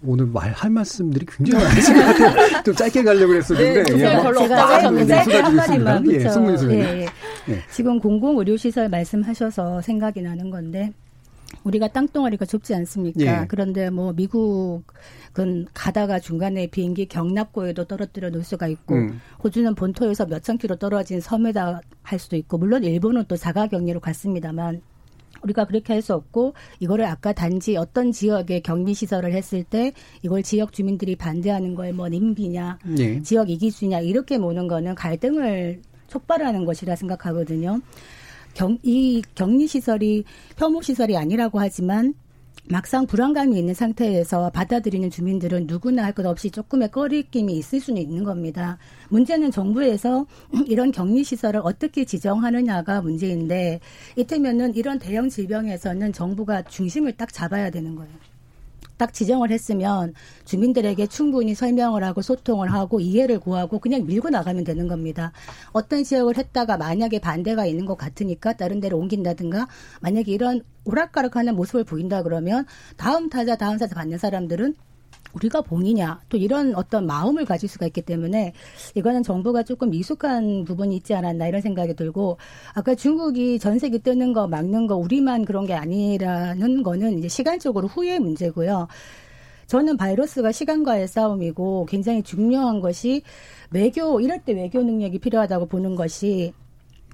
[0.02, 2.62] 오늘 말 할 말씀들이 굉장히 많으신 것 같아요.
[2.62, 3.82] 좀 짧게 가려고 했었는데.
[3.82, 6.10] 네, 예, 별로 제가 짧게 한마디만.
[6.10, 6.18] 예,
[6.70, 7.06] 예,
[7.48, 7.62] 예.
[7.70, 10.92] 지금 공공의료시설 말씀하셔서 생각이 나는 건데
[11.62, 13.20] 우리가 땅덩어리가 좁지 않습니까?
[13.42, 13.46] 예.
[13.48, 19.20] 그런데 뭐 미국은 가다가 중간에 비행기 경납고에도 떨어뜨려 놓을 수가 있고 음.
[19.42, 24.82] 호주는 본토에서 몇천 킬로 떨어진 섬에다 할 수도 있고 물론 일본은 또 자가 격리로 갔습니다만
[25.42, 30.42] 우리가 그렇게 할 수 없고 이거를 아까 단지 어떤 지역에 격리 시설을 했을 때 이걸
[30.42, 33.22] 지역 주민들이 반대하는 걸뭐 nimby냐 예.
[33.22, 37.80] 지역 이기주냐 이렇게 모는 거는 갈등을 촉발하는 것이라 생각하거든요.
[38.54, 40.24] 경, 이 격리 시설이
[40.56, 42.14] 혐오 시설이 아니라고 하지만
[42.70, 48.24] 막상 불안감이 있는 상태에서 받아들이는 주민들은 누구나 할 것 없이 조금의 꺼리낌이 있을 수는 있는
[48.24, 48.78] 겁니다.
[49.10, 50.26] 문제는 정부에서
[50.66, 53.80] 이런 격리 시설을 어떻게 지정하느냐가 문제인데
[54.16, 58.33] 이때면은 이런 대형 질병에서는 정부가 중심을 딱 잡아야 되는 거예요.
[58.96, 64.88] 딱 지정을 했으면 주민들에게 충분히 설명을 하고 소통을 하고 이해를 구하고 그냥 밀고 나가면 되는
[64.88, 65.32] 겁니다.
[65.72, 69.68] 어떤 지역을 했다가 만약에 반대가 있는 것 같으니까 다른 데로 옮긴다든가
[70.00, 74.74] 만약에 이런 오락가락하는 모습을 보인다 그러면 다음 타자 다음 타자 받는 사람들은
[75.32, 78.52] 우리가 본이냐 또 이런 어떤 마음을 가질 수가 있기 때문에
[78.94, 82.38] 이거는 정부가 조금 미숙한 부분이 있지 않았나 이런 생각이 들고
[82.74, 88.20] 아까 중국이 전세기 뜨는 거 막는 거 우리만 그런 게 아니라는 거는 이제 시간적으로 후의
[88.20, 88.88] 문제고요.
[89.66, 93.22] 저는 바이러스가 시간과의 싸움이고 굉장히 중요한 것이
[93.70, 96.52] 외교 이럴 때 외교 능력이 필요하다고 보는 것이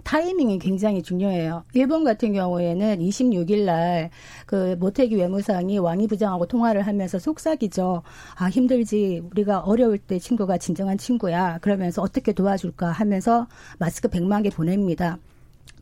[0.04, 1.64] 타이밍이 굉장히 중요해요.
[1.74, 4.10] 일본 같은 경우에는 26일 날
[4.46, 8.02] 그 모태기 외무상이 왕이 부장하고 통화를 하면서 속삭이죠.
[8.36, 9.22] 아, 힘들지.
[9.30, 11.58] 우리가 어려울 때 친구가 진정한 친구야.
[11.58, 13.46] 그러면서 어떻게 도와줄까 하면서
[13.78, 15.18] 마스크 100만 개 보냅니다.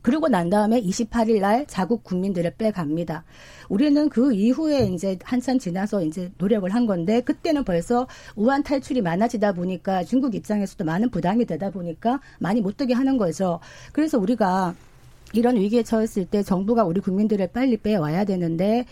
[0.01, 3.23] 그리고 난 다음에 28일 날 자국 국민들을 빼갑니다.
[3.69, 9.53] 우리는 그 이후에 이제 한참 지나서 이제 노력을 한 건데 그때는 벌써 우한 탈출이 많아지다
[9.53, 13.59] 보니까 중국 입장에서도 많은 부담이 되다 보니까 많이 못 되게 하는 거죠.
[13.91, 14.75] 그래서 우리가
[15.33, 18.85] 이런 위기에 처했을 때 정부가 우리 국민들을 빨리 빼와야 되는데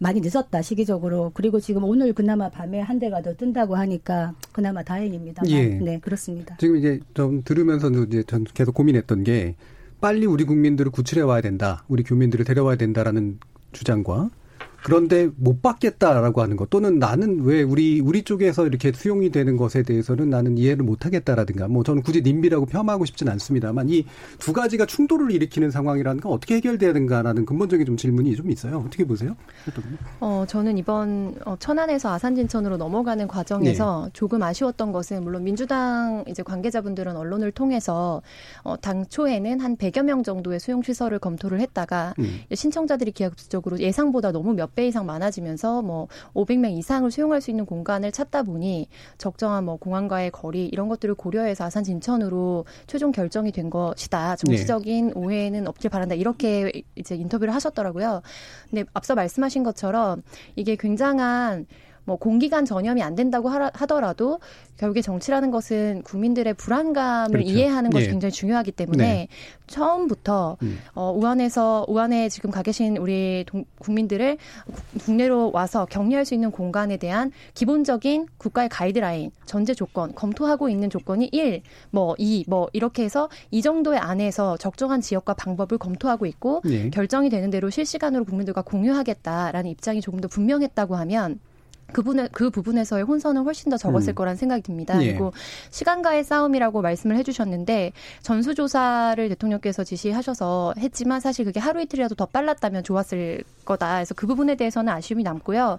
[0.00, 5.42] 많이 늦었다 시기적으로 그리고 지금 오늘 그나마 밤에 한 대가 더 뜬다고 하니까 그나마 다행입니다.
[5.48, 5.64] 예.
[5.66, 6.56] 네 그렇습니다.
[6.58, 9.54] 지금 이제 좀 들으면서도 이제 전 계속 고민했던 게
[10.00, 11.84] 빨리 우리 국민들을 구출해 와야 된다.
[11.88, 13.40] 우리 교민들을 데려와야 된다라는
[13.72, 14.30] 주장과
[14.82, 19.82] 그런데 못 받겠다라고 하는 것 또는 나는 왜 우리 우리 쪽에서 이렇게 수용이 되는 것에
[19.82, 24.04] 대해서는 나는 이해를 못 하겠다라든가 뭐 저는 굳이 님비라고 폄하하고 싶지는 않습니다만 이
[24.38, 28.78] 두 가지가 충돌을 일으키는 상황이라는 건 어떻게 해결돼야 되는가라는 근본적인 좀 질문이 좀 있어요.
[28.86, 29.36] 어떻게 보세요?
[30.20, 34.10] 어 저는 이번 어, 천안에서 아산 진천으로 넘어가는 과정에서 네.
[34.12, 38.22] 조금 아쉬웠던 것은 물론 민주당 이제 관계자분들은 언론을 통해서
[38.62, 42.40] 어 당초에는 한 100여 명 정도의 수용 시설을 검토를 했다가 음.
[42.52, 48.42] 신청자들이 기하급수적으로 예상보다 너무 몇배 이상 많아지면서 뭐 500명 이상을 수용할 수 있는 공간을 찾다
[48.42, 54.36] 보니 적정한 뭐 공항과의 거리 이런 것들을 고려해서 아산 진천으로 최종 결정이 된 것이다.
[54.36, 55.12] 정치적인 네.
[55.14, 56.14] 오해는 없길 바란다.
[56.14, 58.22] 이렇게 이제 인터뷰를 하셨더라고요.
[58.70, 60.22] 근데 앞서 말씀하신 것처럼
[60.56, 61.66] 이게 굉장한
[62.08, 64.40] 뭐 공기간 전염이 안 된다고 하더라도
[64.78, 67.50] 결국에 정치라는 것은 국민들의 불안감을 그렇죠.
[67.50, 68.10] 이해하는 것이 예.
[68.10, 69.28] 굉장히 중요하기 때문에 네.
[69.66, 70.78] 처음부터 음.
[70.94, 74.38] 어, 우한에서 우한에 지금 가 계신 우리 동, 국민들을
[75.04, 81.28] 국내로 와서 격리할 수 있는 공간에 대한 기본적인 국가의 가이드라인, 전제 조건 검토하고 있는 조건이
[81.30, 86.88] 1, 뭐 2, 뭐 이렇게 해서 이 정도의 안에서 적정한 지역과 방법을 검토하고 있고 네.
[86.88, 91.38] 결정이 되는 대로 실시간으로 국민들과 공유하겠다라는 입장이 조금 더 분명했다고 하면
[91.92, 94.14] 그분의 그 부분에서의 혼선은 훨씬 더 적었을 음.
[94.14, 95.02] 거란 생각이 듭니다.
[95.02, 95.08] 예.
[95.08, 95.32] 그리고
[95.70, 103.42] 시간과의 싸움이라고 말씀을 해주셨는데 전수조사를 대통령께서 지시하셔서 했지만 사실 그게 하루 이틀이라도 더 빨랐다면 좋았을
[103.64, 103.96] 거다.
[103.96, 105.78] 그래서 그 부분에 대해서는 아쉬움이 남고요.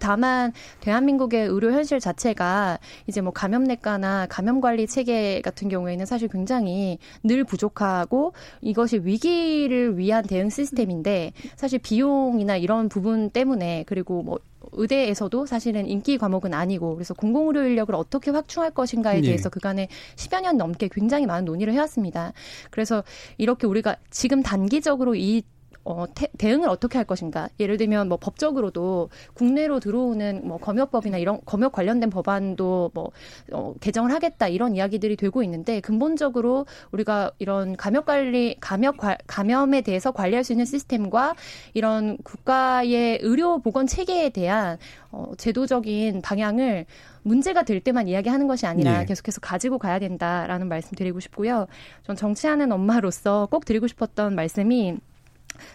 [0.00, 7.44] 다만 대한민국의 의료 현실 자체가 이제 뭐 감염내과나 감염관리 체계 같은 경우에는 사실 굉장히 늘
[7.44, 14.38] 부족하고 이것이 위기를 위한 대응 시스템인데 사실 비용이나 이런 부분 때문에 그리고 뭐
[14.72, 19.26] 의대에서도 사실은 인기 과목은 아니고 그래서 공공의료 인력을 어떻게 확충할 것인가에 네.
[19.28, 22.32] 대해서 그간에 10여 년 넘게 굉장히 많은 논의를 해왔습니다.
[22.70, 23.04] 그래서
[23.38, 25.42] 이렇게 우리가 지금 단기적으로 이
[25.86, 27.48] 어, 태, 대응을 어떻게 할 것인가.
[27.60, 33.12] 예를 들면 뭐 법적으로도 국내로 들어오는 뭐 검역법이나 이런 검역 관련된 법안도 뭐
[33.52, 38.96] 어, 개정을 하겠다 이런 이야기들이 되고 있는데 근본적으로 우리가 이런 감염 관리 감염
[39.28, 41.36] 감염에 대해서 관리할 수 있는 시스템과
[41.72, 44.78] 이런 국가의 의료 보건 체계에 대한
[45.12, 46.86] 어, 제도적인 방향을
[47.22, 49.04] 문제가 될 때만 이야기하는 것이 아니라 네.
[49.06, 51.68] 계속해서 가지고 가야 된다라는 말씀 드리고 싶고요.
[52.02, 54.96] 전 정치하는 엄마로서 꼭 드리고 싶었던 말씀이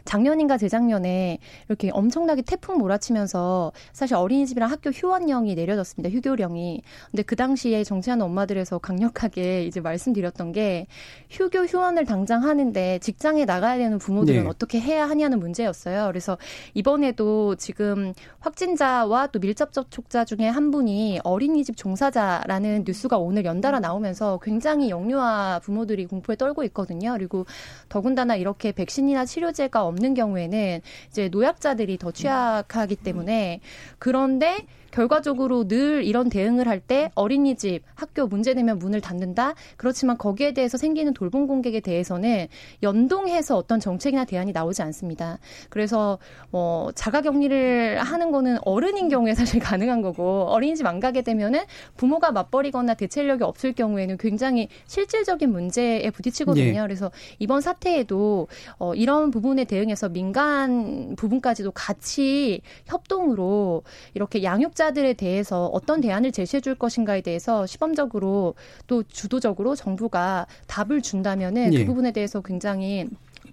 [0.06, 6.14] 작년인가 재작년에 이렇게 엄청나게 태풍 몰아치면서 사실 어린이집이랑 학교 휴원령이 내려졌습니다.
[6.16, 6.82] 휴교령이.
[7.12, 10.88] 근데 그 당시에 정치하는 엄마들에서 강력하게 이제 말씀드렸던 게
[11.30, 14.50] 휴교 휴원을 당장 하는데 직장에 나가야 되는 부모들은 네.
[14.50, 16.08] 어떻게 해야 하냐는 문제였어요.
[16.08, 16.38] 그래서
[16.74, 24.40] 이번에도 지금 확진자와 또 밀접 접촉자 중에 한 분이 어린이집 종사자라는 뉴스가 오늘 연달아 나오면서
[24.42, 27.14] 굉장히 영유아 부모들이 공포에 떨고 있거든요.
[27.14, 27.46] 그리고
[27.90, 33.62] 더군다나 이렇게 백신이나 치료제 가 없는 경우에는 이제 노약자들이 더 취약하기 때문에
[34.00, 39.54] 그런데 결과적으로 늘 이런 대응을 할 때 어린이집, 학교 문제 되면 문을 닫는다.
[39.78, 42.48] 그렇지만 거기에 대해서 생기는 돌봄 공격에 대해서는
[42.82, 45.38] 연동해서 어떤 정책이나 대안이 나오지 않습니다.
[45.70, 46.18] 그래서
[46.50, 51.62] 뭐 자가 격리를 하는 거는 어른인 경우에 사실 가능한 거고 어린이집 안 가게 되면은
[51.98, 56.72] 부모가 맞벌이거나 대체력이 없을 경우에는 굉장히 실질적인 문제에 부딪히거든요.
[56.74, 56.82] 네.
[56.82, 58.48] 그래서 이번 사태에도
[58.80, 66.62] 어 이런 부분에 대응해서 민간 부분까지도 같이 협동으로 이렇게 양육자 피해자들에 대해서 어떤 대안을 제시해
[66.62, 68.56] 줄 것인가에 대해서 시범적으로
[68.88, 71.80] 또 주도적으로 정부가 답을 준다면은 그 예.
[71.80, 73.08] 그 부분에 대해서 굉장히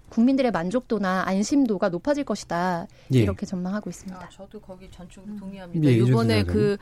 [0.09, 3.19] 국민들의 만족도나 안심도가 높아질 것이다 예.
[3.19, 4.19] 이렇게 전망하고 있습니다.
[4.19, 5.87] 아, 저도 거기 전적으로 동의합니다.
[5.87, 6.77] 예, 이번에 그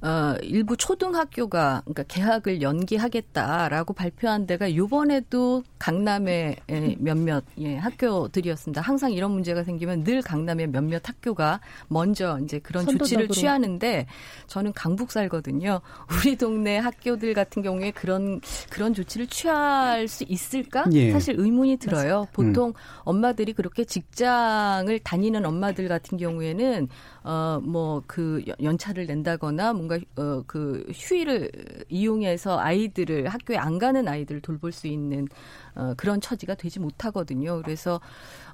[0.00, 6.56] 어, 일부 초등학교가 그러니까 개학을 연기하겠다라고 발표한 데가 요번에도 강남의
[6.98, 8.80] 몇몇 예, 학교들이었습니다.
[8.80, 13.26] 항상 이런 문제가 생기면 늘 강남의 몇몇 학교가 먼저 이제 그런 선도적으로.
[13.26, 14.06] 조치를 취하는데
[14.46, 15.80] 저는 강북 살거든요.
[16.24, 20.84] 우리 동네 학교들 같은 경우에 그런 그런 조치를 취할 수 있을까?
[20.92, 21.10] 예.
[21.10, 22.20] 사실 의문이 들어요.
[22.20, 22.32] 맞습니다.
[22.32, 22.74] 보통 음.
[23.02, 26.88] 엄마들이 그렇게 직장을 다니는 엄마들 같은 경우에는
[27.24, 31.50] 어뭐 그 연차를 낸다거나 뭔가 어 그 휴일을
[31.88, 35.26] 이용해서 아이들을 학교에 안 가는 아이들을 돌볼 수 있는
[35.74, 37.62] 어 그런 처지가 되지 못하거든요.
[37.62, 38.00] 그래서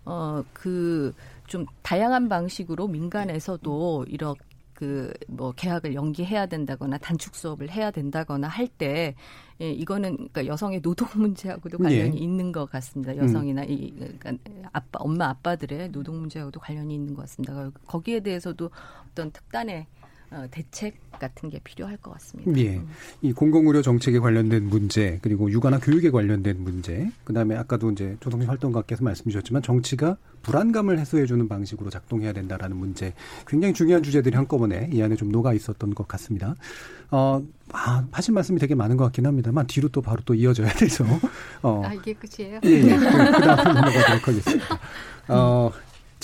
[0.05, 1.13] 어그
[1.47, 4.41] 좀 다양한 방식으로 민간에서도 이렇게
[4.75, 9.15] 그뭐 계약을 연기해야 된다거나 단축 수업을 해야 된다거나 할 때
[9.61, 12.21] 예, 이거는 그러니까 여성의 노동 문제하고도 관련이 예.
[12.21, 13.17] 있는 것 같습니다.
[13.17, 13.71] 여성이나 음.
[13.71, 14.33] 이 그러니까
[14.73, 17.71] 아빠 엄마 아빠들의 노동 문제하고도 관련이 있는 것 같습니다.
[17.87, 18.69] 거기에 대해서도
[19.11, 20.04] 어떤 특단의 어,
[20.51, 22.53] 대책 같은 게 필요할 것 같습니다.
[22.59, 22.77] 예.
[22.77, 22.89] 음.
[23.23, 28.49] 이 공공의료 정책에 관련된 문제, 그리고 육아나 교육에 관련된 문제, 그 다음에 아까도 이제 조성진
[28.49, 33.15] 활동가께서 말씀 주셨지만 정치가 불안감을 해소해주는 방식으로 작동해야 된다라는 문제,
[33.47, 36.55] 굉장히 중요한 주제들이 한꺼번에 이 안에 좀 녹아 있었던 것 같습니다.
[37.11, 37.43] 어,
[37.73, 41.05] 아, 하신 말씀이 되게 많은 것 같긴 합니다만 뒤로 또 바로 또 이어져야 돼서.
[41.63, 41.83] 어.
[41.85, 42.61] 아, 이게 끝이에요?
[42.65, 42.97] 예, 예.
[42.97, 44.81] 그 다음 넘어가도록 하겠습니다.
[45.29, 45.71] 어,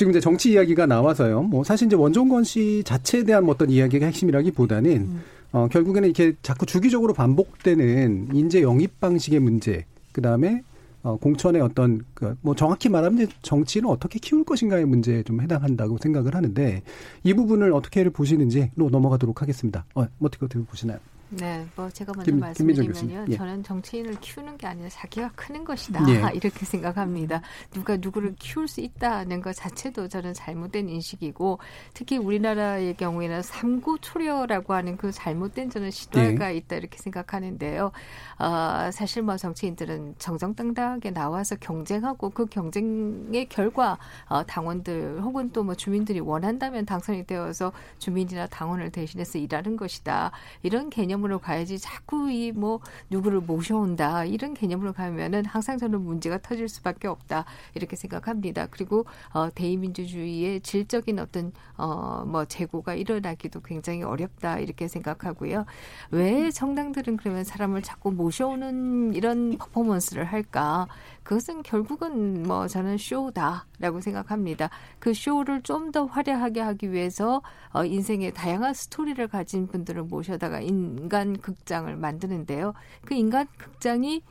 [0.01, 1.43] 지금 이제 정치 이야기가 나와서요.
[1.43, 5.21] 뭐 사실 이제 원종건 씨 자체에 대한 뭐 어떤 이야기가 핵심이라기보다는 음.
[5.53, 10.63] 어 결국에는 이렇게 자꾸 주기적으로 반복되는 인재 영입 방식의 문제, 그 다음에
[11.03, 16.35] 어 공천의 어떤 그 뭐 정확히 말하면 정치는 어떻게 키울 것인가의 문제에 좀 해당한다고 생각을
[16.35, 16.83] 하는데
[17.23, 19.85] 이 부분을 어떻게 보시는지로 넘어가도록 하겠습니다.
[19.95, 20.99] 어, 어떻게 어떻게 보시나요?
[21.31, 23.27] 네, 뭐 제가 먼저 김, 말씀드리면요.
[23.29, 23.37] 예.
[23.37, 26.21] 저는 정치인을 키우는 게 아니라 자기가 크는 것이다 예.
[26.35, 27.41] 이렇게 생각합니다.
[27.71, 31.61] 누가 누구를 키울 수 있다는 것 자체도 저는 잘못된 인식이고
[31.95, 36.57] 특히 우리나라의 경우에는 삼구 초려라고 하는 그 잘못된 저는 시도가 예.
[36.57, 37.93] 있다 이렇게 생각하는데요.
[38.39, 45.75] 어, 사실 뭐 정치인들은 정정당당하게 나와서 경쟁하고 그 경쟁의 결과 어, 당원들 혹은 또 뭐
[45.75, 52.51] 주민들이 원한다면 당선이 되어서 주민이나 당원을 대신해서 일하는 것이다 이런 개념 개념으로 가야지 자꾸 이
[52.53, 52.81] 뭐
[53.11, 58.67] 누구를 모셔온다 이런 개념으로 가면은 항상 저는 문제가 터질 수밖에 없다 이렇게 생각합니다.
[58.71, 65.65] 그리고 어, 대의민주주의의 질적인 어떤 어, 뭐 재고가 일어나기도 굉장히 어렵다 이렇게 생각하고요.
[66.11, 70.89] 왜 정당들은 그러면 사람을 자꾸 모셔오는 이런 퍼포먼스를 할까?
[71.23, 74.71] 그것은 결국은 뭐 저는 쇼다라고 생각합니다.
[74.99, 81.37] 그 쇼를 좀 더 화려하게 하기 위해서 어, 인생의 다양한 스토리를 가진 분들을 모셔다가 인간
[81.39, 82.75] 극장을 만드는데요.
[83.05, 84.23] 그 인간 극장이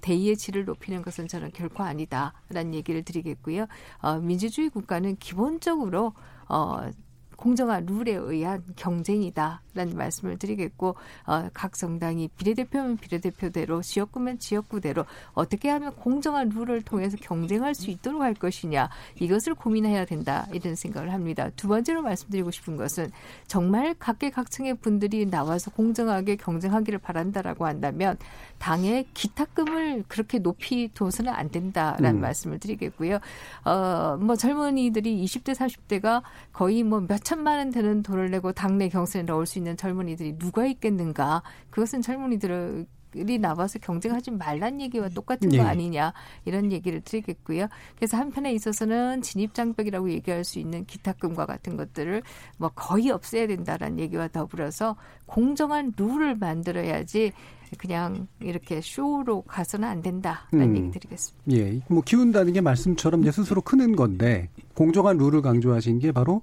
[0.00, 3.66] 대의의 질을 높이는 것은 저는 결코 아니다라는 얘기를 드리겠고요.
[4.00, 6.14] 어, 민주주의 국가는 기본적으로
[6.48, 6.90] 어,
[7.36, 15.94] 공정한 룰에 의한 경쟁이다라는 말씀을 드리겠고 어, 각 정당이 비례대표면 비례대표대로 지역구면 지역구대로 어떻게 하면
[15.96, 18.88] 공정한 룰을 통해서 경쟁할 수 있도록 할 것이냐
[19.20, 21.50] 이것을 고민해야 된다 이런 생각을 합니다.
[21.56, 23.10] 두 번째로 말씀드리고 싶은 것은
[23.46, 28.16] 정말 각계각층의 분들이 나와서 공정하게 경쟁하기를 바란다라고 한다면
[28.58, 32.20] 당의 기탁금을 그렇게 높이 둬서는 안 된다라는 음.
[32.20, 33.18] 말씀을 드리겠고요.
[33.64, 39.46] 어, 뭐 젊은이들이 20대 30대가 거의 뭐몇 천만 원 되는 돈을 내고 당내 경선에 넣을
[39.46, 41.42] 수 있는 젊은이들이 누가 있겠는가?
[41.70, 45.60] 그것은 젊은이들을 이 나와서 경쟁하지 말란 얘기와 똑같은 거 예.
[45.60, 46.12] 아니냐
[46.44, 47.68] 이런 얘기를 드리겠고요.
[47.96, 52.22] 그래서 한편에 있어서는 진입장벽이라고 얘기할 수 있는 기탁금과 같은 것들을
[52.58, 57.32] 뭐 거의 없애야 된다라는 얘기와 더불어서 공정한 룰을 만들어야지
[57.78, 60.76] 그냥 이렇게 쇼로 가서는 안 된다라는 음.
[60.76, 61.52] 얘기 드리겠습니다.
[61.52, 66.42] 예, 뭐 키운다는 게 말씀처럼 이제 스스로 크는 건데 공정한 룰을 강조하신 게 바로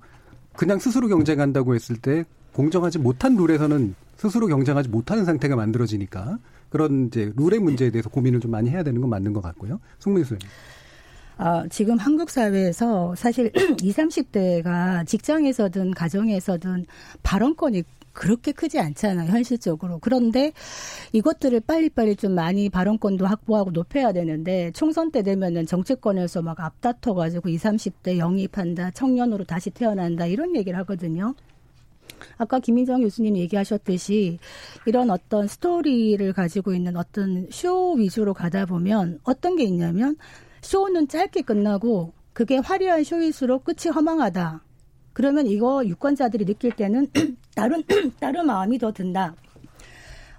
[0.56, 6.38] 그냥 스스로 경쟁한다고 했을 때 공정하지 못한 룰에서는 스스로 경쟁하지 못하는 상태가 만들어지니까
[6.70, 9.80] 그런 이제 룰의 문제에 대해서 고민을 좀 많이 해야 되는 건 맞는 것 같고요.
[10.00, 10.48] 송문희 소장님.
[11.38, 16.86] 아, 지금 한국 사회에서 사실 20, 30대가 직장에서든 가정에서든
[17.24, 17.84] 발언권이
[18.22, 19.98] 그렇게 크지 않잖아요, 현실적으로.
[19.98, 20.52] 그런데
[21.12, 27.50] 이것들을 빨리빨리 좀 많이 발언권도 확보하고 높여야 되는데 총선 때 되면은 정치권에서 막 앞다퉈 가지고
[27.50, 31.34] 20, 30대 영입한다, 청년으로 다시 태어난다, 이런 얘기를 하거든요.
[32.38, 34.38] 아까 김민정 교수님 얘기하셨듯이
[34.86, 40.16] 이런 어떤 스토리를 가지고 있는 어떤 쇼 위주로 가다 보면 어떤 게 있냐면
[40.62, 44.64] 쇼는 짧게 끝나고 그게 화려한 쇼일수록 끝이 허망하다.
[45.14, 47.08] 그러면 이거 유권자들이 느낄 때는
[47.56, 47.84] 다른
[48.20, 49.36] 다른 마음이 더 든다.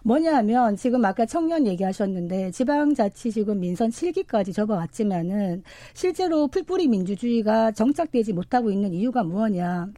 [0.04, 5.62] 뭐냐면 지금 아까 청년 얘기하셨는데 지방자치 지금 민선 7기까지 접어왔지만은
[5.94, 9.88] 실제로 풀뿌리 민주주의가 정착되지 못하고 있는 이유가 무엇냐?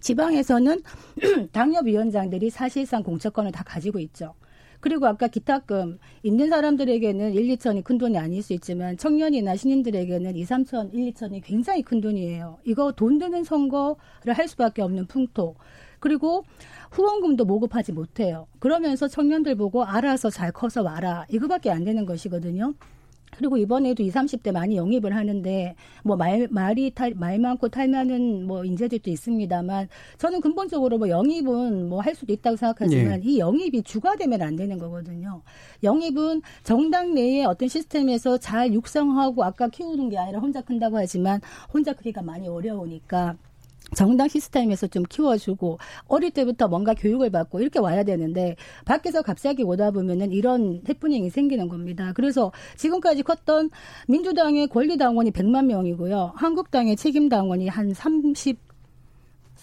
[0.00, 0.80] 지방에서는
[1.52, 4.34] 당협위원장들이 사실상 공천권을 다 가지고 있죠.
[4.80, 10.44] 그리고 아까 기타금 있는 사람들에게는 1, 2천이 큰 돈이 아닐 수 있지만 청년이나 신인들에게는 2,
[10.44, 12.58] 3천, 1, 2천이 굉장히 큰 돈이에요.
[12.64, 15.56] 이거 돈 드는 선거를 할 수밖에 없는 풍토.
[16.06, 16.44] 그리고
[16.92, 18.46] 후원금도 모급하지 못해요.
[18.60, 21.26] 그러면서 청년들 보고 알아서 잘 커서 와라.
[21.28, 22.74] 이거밖에 안 되는 것이거든요.
[23.36, 28.64] 그리고 이번에도 20, 30대 많이 영입을 하는데 뭐 말 말이 탈, 말 많고 탈나는 뭐
[28.64, 33.28] 인재들도 있습니다만 저는 근본적으로 뭐 영입은 뭐 할 수도 있다고 생각하지만 예.
[33.28, 35.42] 이 영입이 주가되면 안 되는 거거든요.
[35.82, 41.40] 영입은 정당 내에 어떤 시스템에서 잘 육성하고 아까 키우는 게 아니라 혼자 큰다고 하지만
[41.74, 43.36] 혼자 크기가 많이 어려우니까
[43.96, 48.54] 정당 시스템에서 좀 키워주고 어릴 때부터 뭔가 교육을 받고 이렇게 와야 되는데
[48.84, 52.12] 밖에서 갑자기 오다 보면은 이런 해프닝이 생기는 겁니다.
[52.14, 53.70] 그래서 지금까지 컸던
[54.06, 56.34] 민주당의 권리당원이 100만 명이고요.
[56.36, 58.65] 한국당의 책임당원이 한 30,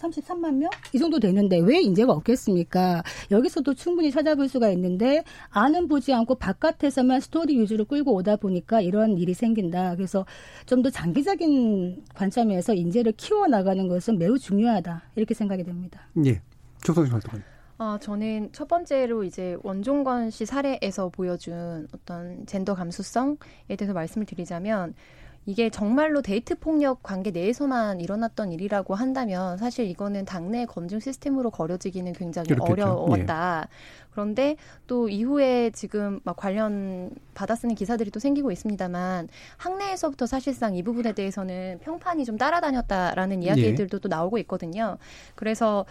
[0.03, 0.69] 33만 명?
[0.93, 3.03] 이 정도 되는데 왜 인재가 없겠습니까?
[3.31, 9.17] 여기서도 충분히 찾아볼 수가 있는데 아는 보지 않고 바깥에서만 스토리 위주로 끌고 오다 보니까 이런
[9.17, 9.95] 일이 생긴다.
[9.95, 10.25] 그래서
[10.65, 15.01] 좀 더 장기적인 관점에서 인재를 키워나가는 것은 매우 중요하다.
[15.15, 16.01] 이렇게 생각이 됩니다.
[16.25, 16.41] 예.
[16.83, 17.39] 조선식 활동가
[17.77, 23.37] 아, 저는 첫 번째로 이제 원종건 씨 사례에서 보여준 어떤 젠더 감수성에
[23.77, 24.93] 대해서 말씀을 드리자면
[25.45, 32.13] 이게 정말로 데이트 폭력 관계 내에서만 일어났던 일이라고 한다면 사실 이거는 당내 검증 시스템으로 거려지기는
[32.13, 32.71] 굉장히 그렇겠죠.
[32.71, 33.67] 어려웠다.
[33.67, 34.02] 예.
[34.13, 34.55] 그런데
[34.87, 41.79] 또 이후에 지금 막 관련 받아쓰는 기사들이 또 생기고 있습니다만 학내에서부터 사실상 이 부분에 대해서는
[41.81, 43.47] 평판이 좀 따라다녔다라는 예.
[43.47, 43.99] 이야기들도 예.
[43.99, 44.97] 또 나오고 있거든요.
[45.35, 45.85] 그래서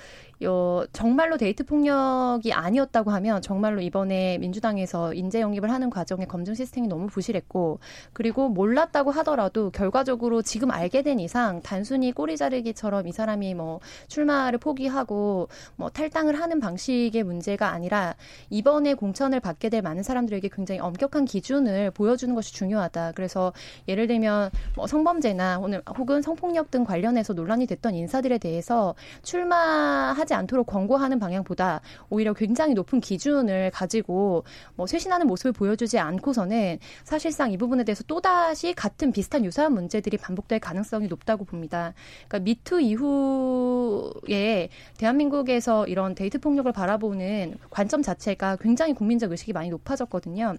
[0.45, 6.89] 어, 정말로 데이트 폭력이 아니었다고 하면 정말로 이번에 민주당에서 인재 영입을 하는 과정에 검증 시스템이
[6.89, 7.81] 너무 부실했고
[8.13, 14.59] 그리고 몰랐다고 하더라도 결과적으로 지금 알게 된 이상 단순히 꼬리 자르기처럼 이 사람이 뭐 출마를
[14.59, 18.12] 포기하고 뭐 탈당을 하는 방식의 문제가 아니라
[18.51, 23.13] 이번에 공천을 받게 될 많은 사람들에게 굉장히 엄격한 기준을 보여주는 것이 중요하다.
[23.15, 23.53] 그래서
[23.89, 25.57] 예를 들면 뭐 성범죄나
[25.97, 33.01] 혹은 성폭력 등 관련해서 논란이 됐던 인사들에 대해서 출마하지 않도록 권고하는 방향보다 오히려 굉장히 높은
[33.01, 34.45] 기준을 가지고
[34.75, 40.61] 뭐 쇄신하는 모습을 보여주지 않고서는 사실상 이 부분에 대해서 또다시 같은 비슷한 유사한 문제들이 반복될
[40.61, 41.95] 가능성이 높다고 봅니다.
[42.29, 44.69] 그러니까 미투 이후에
[44.99, 50.57] 대한민국에서 이런 데이트 폭력을 바라보는 관점 자체가 굉장히 국민적 의식이 많이 높아졌거든요.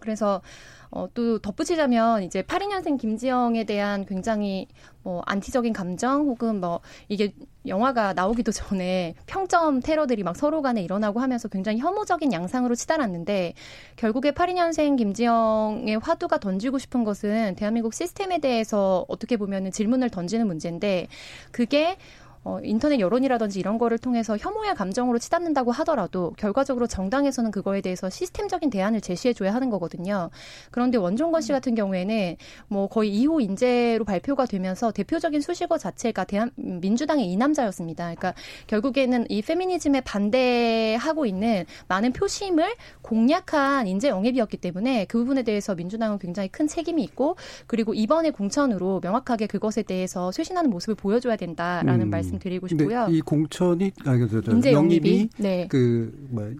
[0.00, 0.42] 그래서
[0.90, 4.68] 어, 또 덧붙이자면 이제 82년생 김지영에 대한 굉장히
[5.02, 7.32] 뭐 안티적인 감정 혹은 뭐 이게
[7.66, 13.54] 영화가 나오기도 전에 평점 테러들이 막 서로 간에 일어나고 하면서 굉장히 혐오적인 양상으로 치달았는데
[13.96, 21.08] 결국에 82년생 김지영의 화두가 던지고 싶은 것은 대한민국 시스템에 대해서 어떻게 보면은 질문을 던지는 문제인데
[21.52, 21.96] 그게
[22.44, 28.70] 어, 인터넷 여론이라든지 이런 거를 통해서 혐오의 감정으로 치닫는다고 하더라도 결과적으로 정당에서는 그거에 대해서 시스템적인
[28.70, 30.30] 대안을 제시해줘야 하는 거거든요.
[30.70, 32.36] 그런데 원종건 씨 같은 경우에는
[32.66, 38.04] 뭐 거의 2호 인재로 발표가 되면서 대표적인 수식어 자체가 대한 민주당의 이남자였습니다.
[38.04, 38.34] 그러니까
[38.66, 46.18] 결국에는 이 페미니즘에 반대하고 있는 많은 표심을 공략한 인재 영입이었기 때문에 그 부분에 대해서 민주당은
[46.18, 47.36] 굉장히 큰 책임이 있고
[47.68, 52.10] 그리고 이번에 공천으로 명확하게 그것에 대해서 쇄신하는 모습을 보여줘야 된다라는 음.
[52.10, 53.06] 말씀 드리고 싶고요.
[53.10, 55.68] 이 공천이 아니 그 인재 영입이 네.
[55.68, 56.54] 그뭐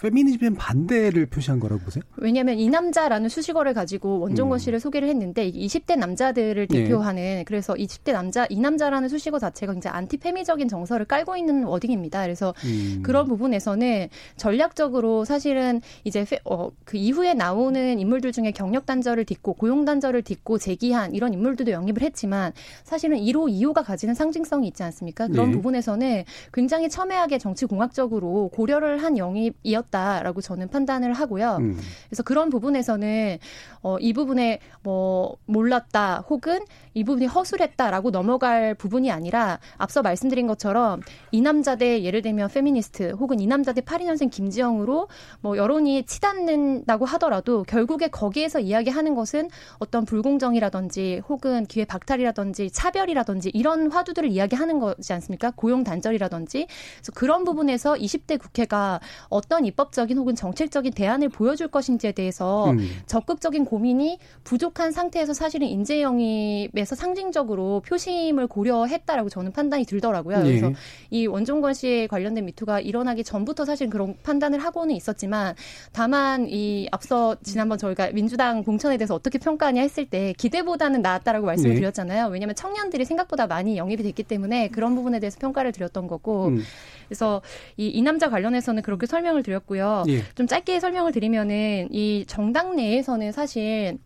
[0.00, 2.02] 페미니즘에 반대를 표시한 거라고 보세요?
[2.16, 4.58] 왜냐하면 이 남자라는 수식어를 가지고 원종건 음.
[4.58, 6.84] 씨를 소개를 했는데 20대 남자들을 네.
[6.84, 7.44] 대표하는 네.
[7.46, 12.22] 그래서 20대 남자 이 남자라는 수식어 자체가 굉장히 안티페미적인 정서를 깔고 있는 워딩입니다.
[12.22, 13.02] 그래서 음.
[13.02, 19.54] 그런 부분에서는 전략적으로 사실은 이제 페, 어, 그 이후에 나오는 인물들 중에 경력 단절을 딛고
[19.54, 22.52] 고용 단절을 딛고 재기한 이런 인물들도 영입을 했지만
[22.84, 25.28] 사실은 1호, 2호가 가지는 상징성이 있지 않습니까?
[25.28, 25.56] 그런 네.
[25.56, 26.24] 부분에서는
[26.54, 31.56] 굉장히 첨예하게 정치 공학적으로 고려를 한 영입이었 있었다라고 저는 판단을 하고요.
[31.60, 31.78] 음.
[32.08, 33.38] 그래서 그런 부분에서는
[33.82, 36.60] 어, 이 부분에 뭐 몰랐다 혹은
[36.94, 43.10] 이 부분이 허술했다라고 넘어갈 부분이 아니라 앞서 말씀드린 것처럼 이 남자 대 예를 들면 페미니스트
[43.18, 45.08] 혹은 이 남자 대 82년생 김지영으로
[45.40, 53.90] 뭐 여론이 치닫는다고 하더라도 결국에 거기에서 이야기하는 것은 어떤 불공정이라든지 혹은 기회 박탈이라든지 차별이라든지 이런
[53.90, 55.52] 화두들을 이야기하는 거지 않습니까?
[55.54, 56.66] 고용 단절이라든지
[56.96, 62.88] 그래서 그런 부분에서 20대 국회가 어떤 입법 입법적인 혹은 정책적인 대안을 보여줄 것인지에 대해서 음.
[63.06, 70.38] 적극적인 고민이 부족한 상태에서 사실은 인재 영입에 서 상징적으로 표심을 고려했다라고 저는 판단이 들더라고요.
[70.38, 70.42] 예.
[70.42, 70.72] 그래서
[71.10, 75.54] 이 원종건 씨에 관련된 미투가 일어나기 전부터 사실 그런 판단을 하고는 있었지만
[75.92, 81.74] 다만 이 앞서 지난번 저희가 민주당 공천에 대해서 어떻게 평가하냐 했을 때 기대보다는 나았다라고 말씀을
[81.74, 81.80] 네.
[81.80, 82.28] 드렸잖아요.
[82.28, 86.62] 왜냐하면 청년들이 생각보다 많이 영입이 됐기 때문에 그런 부분에 대해서 평가를 드렸던 거고 음.
[87.08, 87.42] 그래서
[87.76, 90.04] 이, 이 남자 관련해서는 그렇게 설명을 드렸고요.
[90.08, 90.22] 예.
[90.34, 93.98] 좀 짧게 설명을 드리면은 이 정당 내에서는 사실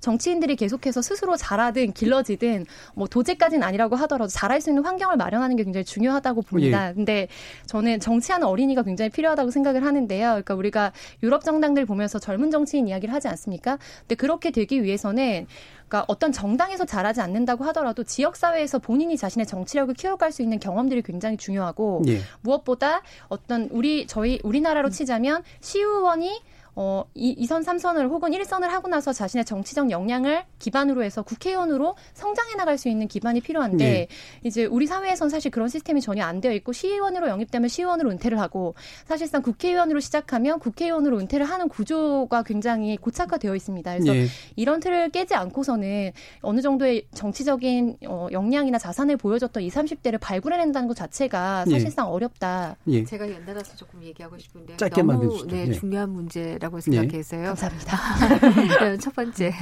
[0.00, 5.64] 정치인들이 계속해서 스스로 잘하든 길러지든 뭐 도제까지는 아니라고 하더라도 잘할 수 있는 환경을 마련하는 게
[5.64, 6.90] 굉장히 중요하다고 봅니다.
[6.90, 6.94] 예.
[6.94, 7.28] 근데
[7.66, 10.28] 저는 정치하는 어린이가 굉장히 필요하다고 생각을 하는데요.
[10.28, 13.78] 그러니까 우리가 유럽 정당들 보면서 젊은 정치인 이야기를 하지 않습니까?
[14.00, 15.46] 근데 그렇게 되기 위해서는
[15.88, 21.02] 그러니까 어떤 정당에서 잘하지 않는다고 하더라도 지역 사회에서 본인이 자신의 정치력을 키워갈 수 있는 경험들이
[21.02, 22.20] 굉장히 중요하고 예.
[22.40, 26.42] 무엇보다 어떤 우리 저희 우리나라로 치자면 시의원이
[26.76, 32.54] 어, 이, 2선, 3선을 혹은 1선을 하고 나서 자신의 정치적 역량을 기반으로 해서 국회의원으로 성장해
[32.56, 34.08] 나갈 수 있는 기반이 필요한데 네.
[34.42, 38.74] 이제 우리 사회에선 사실 그런 시스템이 전혀 안 되어 있고 시의원으로 영입되면 시의원으로 은퇴를 하고
[39.04, 43.92] 사실상 국회의원으로 시작하면 국회의원으로 은퇴를 하는 구조가 굉장히 고착화되어 있습니다.
[43.92, 44.26] 그래서 네.
[44.56, 46.12] 이런 틀을 깨지 않고서는
[46.42, 51.72] 어느 정도의 정치적인 어, 역량이나 자산을 보여줬던 20, 30대를 발굴해낸다는 것 자체가 네.
[51.72, 52.12] 사실상 네.
[52.12, 52.76] 어렵다.
[52.88, 53.04] 예.
[53.04, 55.72] 제가 연달아서 조금 얘기하고 싶은데 너무 네, 예.
[55.72, 57.40] 중요한 문제 라고 생각해서요.
[57.44, 57.46] 네.
[57.46, 58.96] 감사합니다.
[58.98, 59.52] 첫 번째,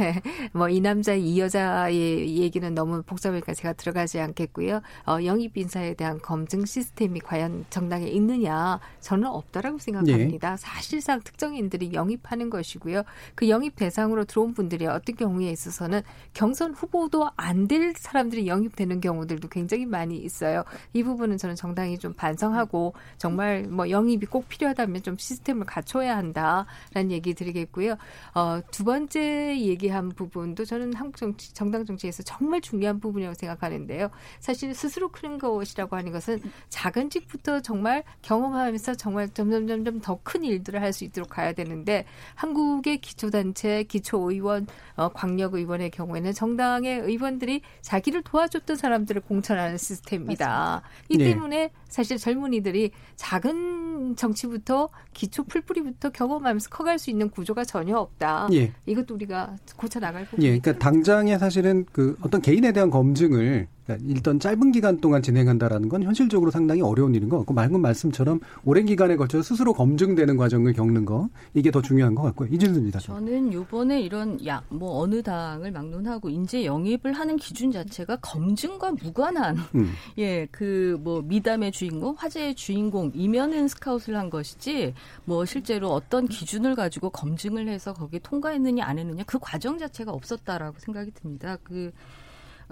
[0.52, 4.80] 뭐 이 남자, 이 여자의 얘기는 너무 복잡하니까 제가 들어가지 않겠고요.
[5.06, 8.78] 어, 영입 인사에 대한 검증 시스템이 과연 정당에 있느냐?
[9.00, 10.50] 저는 없다라고 생각합니다.
[10.50, 10.56] 네.
[10.56, 13.02] 사실상 특정인들이 영입하는 것이고요.
[13.34, 16.02] 그 영입 대상으로 들어온 분들이 어떤 경우에 있어서는
[16.34, 20.64] 경선 후보도 안 될 사람들이 영입되는 경우들도 굉장히 많이 있어요.
[20.92, 26.66] 이 부분은 저는 정당이 좀 반성하고 정말 뭐 영입이 꼭 필요하다면 좀 시스템을 갖춰야 한다.
[26.94, 27.96] 라는 얘기 드리겠고요.
[28.34, 34.10] 어, 두 번째 얘기한 부분도 저는 한국 정치, 정당 정치에서 정말 중요한 부분이라고 생각하는데요.
[34.40, 40.44] 사실 스스로 크는 것이라고 하는 것은 작은 집부터 정말 경험하면서 정말 점점 점점 더 큰
[40.44, 44.66] 일들을 할 수 있도록 가야 되는데 한국의 기초단체, 기초의원,
[44.96, 50.46] 어, 광역의원의 경우에는 정당의 의원들이 자기를 도와줬던 사람들을 공천하는 시스템입니다.
[50.46, 50.82] 맞습니다.
[51.08, 51.24] 이 네.
[51.24, 58.48] 때문에 사실 젊은이들이 작은 정치부터 기초 풀뿌리부터 경험하면서 커갈 수 있는 구조가 전혀 없다.
[58.54, 58.72] 예.
[58.86, 60.42] 이것도 우리가 고쳐 나갈 부분.
[60.42, 65.88] 예, 그러니까 당장에 사실은 그 어떤 개인에 대한 검증을 그러니까 일단 짧은 기간 동안 진행한다라는
[65.88, 70.72] 건 현실적으로 상당히 어려운 일인 것 같고 맑은 말씀처럼 오랜 기간에 걸쳐 스스로 검증되는 과정을
[70.72, 72.48] 겪는 거 이게 더 중요한 것 같고요.
[72.52, 73.00] 이준수입니다.
[73.00, 79.56] 저는 요번에 이런 야, 뭐 어느 당을 막론하고 인재 영입을 하는 기준 자체가 검증과 무관한
[79.74, 79.90] 음.
[80.18, 86.74] 예, 그 뭐 미담의 주인공, 화제의 주인공 이면은 스카웃을 한 것이지 뭐 실제로 어떤 기준을
[86.74, 91.56] 가지고 검증을 해서 거기에 통과했느냐 안 했느냐 그 과정 자체가 없었다라고 생각이 듭니다.
[91.62, 91.92] 그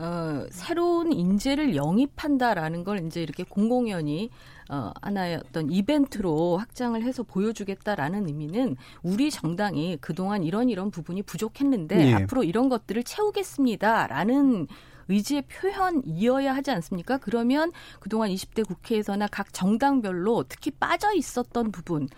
[0.00, 4.30] 어, 새로운 인재를 영입한다라는 걸 이제 이렇게 공공연히
[4.70, 11.96] 어, 하나의 어떤 이벤트로 확장을 해서 보여주겠다라는 의미는 우리 정당이 그동안 이런 이런 부분이 부족했는데
[11.96, 12.14] 네.
[12.14, 14.68] 앞으로 이런 것들을 채우겠습니다라는
[15.08, 17.18] 의지의 표현이어야 하지 않습니까?
[17.18, 22.08] 그러면 그동안 20대 국회에서나 각 정당별로 특히 빠져 있었던 부분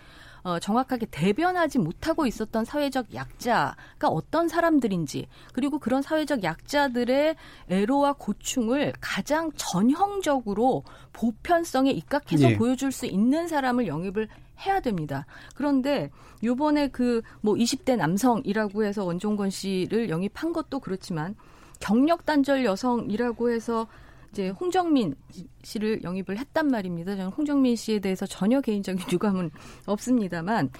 [0.43, 7.35] 어, 정확하게 대변하지 못하고 있었던 사회적 약자가 어떤 사람들인지 그리고 그런 사회적 약자들의
[7.69, 10.83] 애로와 고충을 가장 전형적으로
[11.13, 12.57] 보편성에 입각해서 예.
[12.57, 14.27] 보여줄 수 있는 사람을 영입을
[14.65, 15.25] 해야 됩니다.
[15.55, 16.09] 그런데
[16.43, 21.35] 요번에 그 뭐 20대 남성이라고 해서 원종건 씨를 영입한 것도 그렇지만
[21.79, 23.87] 경력 단절 여성이라고 해서
[24.33, 25.13] 이제 홍정민
[25.61, 27.15] 씨를 영입을 했단 말입니다.
[27.15, 29.51] 저는 홍정민 씨에 대해서 전혀 개인적인 유감은
[29.85, 30.71] 없습니다만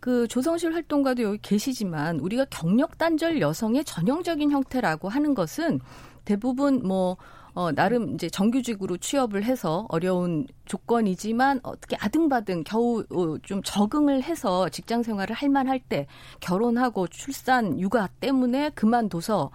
[0.00, 5.80] 그 조성실 활동가도 여기 계시지만 우리가 경력 단절 여성의 전형적인 형태라고 하는 것은
[6.26, 7.16] 대부분 뭐
[7.54, 14.68] 어, 나름 이제 정규직으로 취업을 해서 어려운 조건이지만 어떻게 아등바등 겨우 어, 좀 적응을 해서
[14.68, 16.06] 직장 생활을 할 만할 때
[16.40, 19.50] 결혼하고 출산, 육아 때문에 그만둬서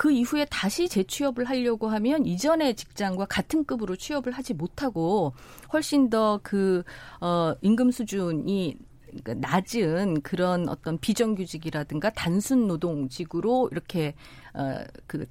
[0.00, 5.34] 그 이후에 다시 재취업을 하려고 하면 이전의 직장과 같은 급으로 취업을 하지 못하고
[5.74, 6.82] 훨씬 더 그,
[7.20, 8.78] 어, 임금 수준이
[9.08, 14.14] 그러니까 낮은 그런 어떤 비정규직이라든가 단순 노동직으로 이렇게
[14.54, 15.26] 어그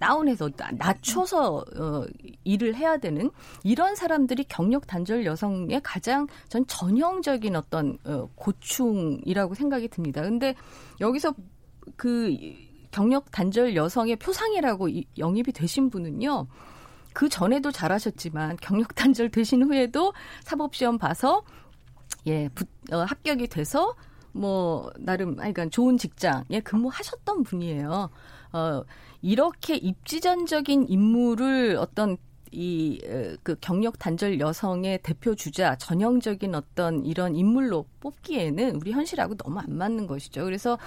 [0.00, 0.48] 다운해서
[0.78, 2.06] 낮춰서 어,
[2.44, 3.30] 일을 해야 되는
[3.62, 10.22] 이런 사람들이 경력 단절 여성의 가장 전 전형적인 어떤 어, 고충이라고 생각이 듭니다.
[10.22, 10.54] 근데
[10.98, 11.34] 여기서
[11.96, 12.34] 그
[12.94, 14.88] 경력 단절 여성의 표상이라고
[15.18, 16.46] 영입이 되신 분은요.
[17.12, 20.12] 그 전에도 잘하셨지만 경력 단절 되신 후에도
[20.44, 21.42] 사법 시험 봐서
[22.28, 23.96] 예, 부, 어, 합격이 돼서
[24.30, 28.10] 뭐 나름 그러니까 좋은 직장에 근무하셨던 분이에요.
[28.52, 28.82] 어
[29.22, 32.16] 이렇게 입지전적인 인물을 어떤
[32.52, 33.00] 이
[33.42, 39.76] 그 경력 단절 여성의 대표 주자 전형적인 어떤 이런 인물로 뽑기에는 우리 현실하고 너무 안
[39.76, 40.44] 맞는 것이죠.
[40.44, 40.78] 그래서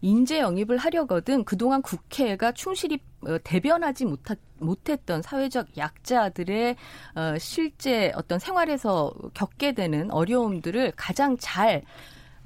[0.00, 6.76] 인재 영입을 하려거든 그동안 국회가 충실히 어, 대변하지 못하, 못했던 사회적 약자들의
[7.16, 11.82] 어, 실제 어떤 생활에서 겪게 되는 어려움들을 가장 잘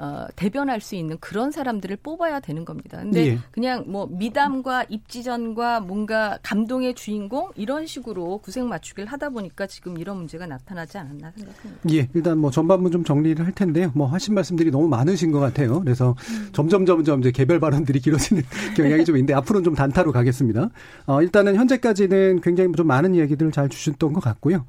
[0.02, 2.98] 어, 대변할 수 있는 그런 사람들을 뽑아야 되는 겁니다.
[2.98, 3.38] 근데 예.
[3.52, 10.16] 그냥 뭐 미담과 입지전과 뭔가 감동의 주인공 이런 식으로 구색 맞추기를 하다 보니까 지금 이런
[10.16, 11.94] 문제가 나타나지 않았나 생각합니다.
[11.94, 13.92] 예, 일단 뭐 전반부 좀 정리를 할 텐데요.
[13.94, 15.78] 뭐 하신 말씀들이 너무 많으신 것 같아요.
[15.78, 16.48] 그래서 음.
[16.52, 18.42] 점점 점점 이제 개별 발언들이 길어지는
[18.76, 20.70] 경향이 좀 있는데 앞으로는 좀 단타로 가겠습니다.
[21.06, 24.64] 어, 일단은 현재까지는 굉장히 좀 많은 이야기들을 잘 주셨던 것 같고요.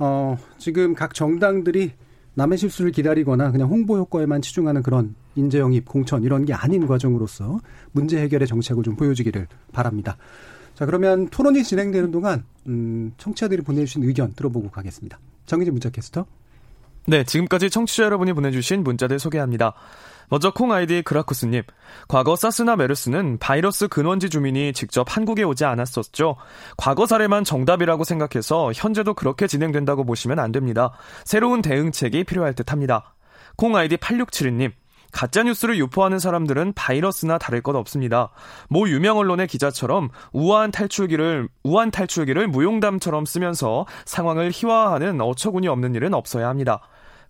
[0.00, 1.92] 어, 지금 각 정당들이
[2.34, 7.60] 남의 실수를 기다리거나 그냥 홍보 효과에만 치중하는 그런 인재 영입, 공천 이런 게 아닌 과정으로서
[7.92, 10.16] 문제 해결의 정책을 좀 보여주기를 바랍니다.
[10.74, 15.18] 자, 그러면 토론이 진행되는 동안 음, 청취자들이 보내주신 의견 들어보고 가겠습니다.
[15.46, 16.26] 정희진 문자 캐스터.
[17.06, 19.74] 네, 지금까지 청취자 여러분이 보내주신 문자들 소개합니다.
[20.32, 21.62] 먼저 콩 아이디 그라쿠스님.
[22.08, 26.36] 과거 사스나 메르스는 바이러스 근원지 주민이 직접 한국에 오지 않았었죠.
[26.78, 30.92] 과거 사례만 정답이라고 생각해서 현재도 그렇게 진행된다고 보시면 안 됩니다.
[31.26, 33.14] 새로운 대응책이 필요할 듯 합니다.
[33.56, 34.72] 콩 아이디 8672님.
[35.12, 38.30] 가짜뉴스를 유포하는 사람들은 바이러스나 다를 것 없습니다.
[38.70, 46.14] 모 유명 언론의 기자처럼 우아한 탈출기를, 우한 탈출기를 무용담처럼 쓰면서 상황을 희화화하는 어처구니 없는 일은
[46.14, 46.80] 없어야 합니다.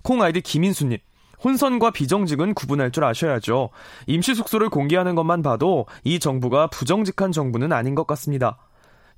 [0.04, 0.98] 콩 아이디 김인수님.
[1.44, 3.70] 혼선과 비정직은 구분할 줄 아셔야죠.
[4.06, 8.58] 임시 숙소를 공개하는 것만 봐도 이 정부가 부정직한 정부는 아닌 것 같습니다.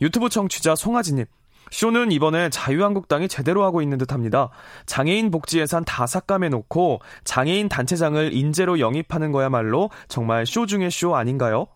[0.01, 1.27] 유튜브 청취자 송하진님.
[1.71, 4.51] 쇼는 이번에 자유한국당이 제대로 하고 있는 듯 합니다.
[4.87, 11.17] 장애인 복지 예산 다 삭감해 놓고 장애인 단체장을 인재로 영입하는 거야말로 정말 쇼 중의 쇼
[11.17, 11.67] 아닌가요?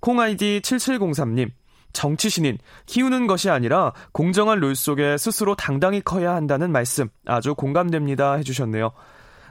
[0.00, 1.50] 콩아이디 7703님.
[1.92, 8.34] 정치 신인, 키우는 것이 아니라 공정한 룰 속에 스스로 당당히 커야 한다는 말씀 아주 공감됩니다
[8.34, 8.92] 해주셨네요.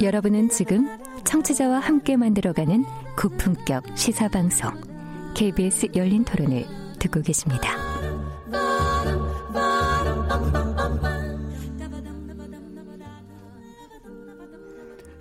[0.00, 0.88] 여러분은 지금
[1.24, 2.84] 청취자와 함께 만들어가는
[3.18, 4.72] 고품격 시사방송
[5.34, 6.64] KBS 열린 토론을
[6.98, 7.76] 듣고 계십니다.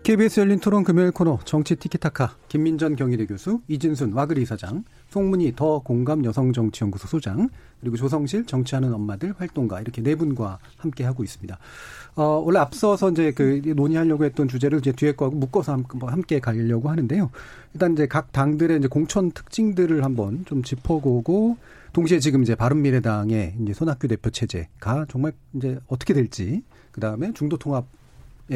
[0.03, 5.79] KBS 열린 토론 금요일 코너 정치 티키타카 김민전 경희대 교수, 이진순 와그리 사장, 송문희 더
[5.79, 7.49] 공감 여성정치연구소 소장,
[7.81, 11.57] 그리고 조성실 정치하는 엄마들 활동가 이렇게 네 분과 함께 하고 있습니다.
[12.15, 16.89] 어, 원래 앞서서 이제 그 논의하려고 했던 주제를 이제 뒤에 거하고 묶어서 뭐 함께 가려고
[16.89, 17.29] 하는데요.
[17.73, 21.57] 일단 이제 각 당들의 이제 공천 특징들을 한번 좀 짚어보고
[21.91, 27.57] 동시에 지금 이제 바른미래당의 이제 손학규 대표 체제가 정말 이제 어떻게 될지 그 다음에 중도
[27.57, 28.00] 통합 에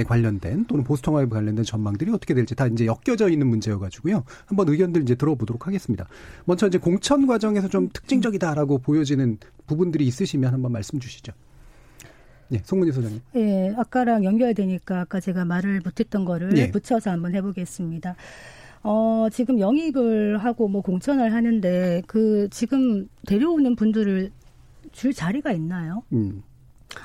[0.04, 4.24] 관련된 또는 보수 통합에 관련된 전망들이 어떻게 될지 다 이제 엮여져 있는 문제여 가지고요.
[4.46, 6.08] 한번 의견들 이제 들어보도록 하겠습니다.
[6.46, 9.38] 먼저 이제 공천 과정에서 좀 특징적이다라고 보여지는
[9.68, 11.34] 부분들이 있으시면 한번 말씀 주시죠.
[12.52, 13.22] 예, 송문희 소장님.
[13.36, 16.70] 예, 아까랑 연결되니까 아까 제가 말을 못했던 거를 예.
[16.70, 18.16] 붙여서 한번 해보겠습니다.
[18.84, 24.30] 어, 지금 영입을 하고 뭐 공천을 하는데 그 지금 데려오는 분들을
[24.92, 26.04] 줄 자리가 있나요?
[26.14, 26.44] 음.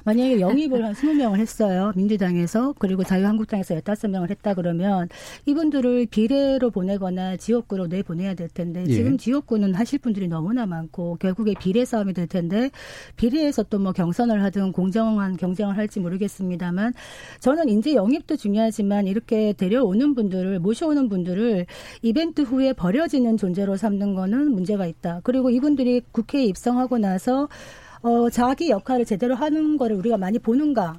[0.04, 1.92] 만약에 영입을 한 20명을 했어요.
[1.96, 5.08] 민주당에서 그리고 자유한국당에서 15명을 했다 그러면
[5.46, 8.92] 이분들을 비례로 보내거나 지역구로 내 보내야 될 텐데 예.
[8.92, 12.70] 지금 지역구는 하실 분들이 너무나 많고 결국에 비례 싸움이 될 텐데
[13.16, 16.92] 비례에서 또 뭐 경선을 하든 공정한 경쟁을 할지 모르겠습니다만
[17.40, 21.66] 저는 이제 영입도 중요하지만 이렇게 데려오는 분들을 모셔오는 분들을
[22.02, 25.20] 이벤트 후에 버려지는 존재로 삼는 거는 문제가 있다.
[25.24, 27.48] 그리고 이분들이 국회에 입성하고 나서
[28.02, 30.98] 어, 자기 역할을 제대로 하는 거를 우리가 많이 보는가?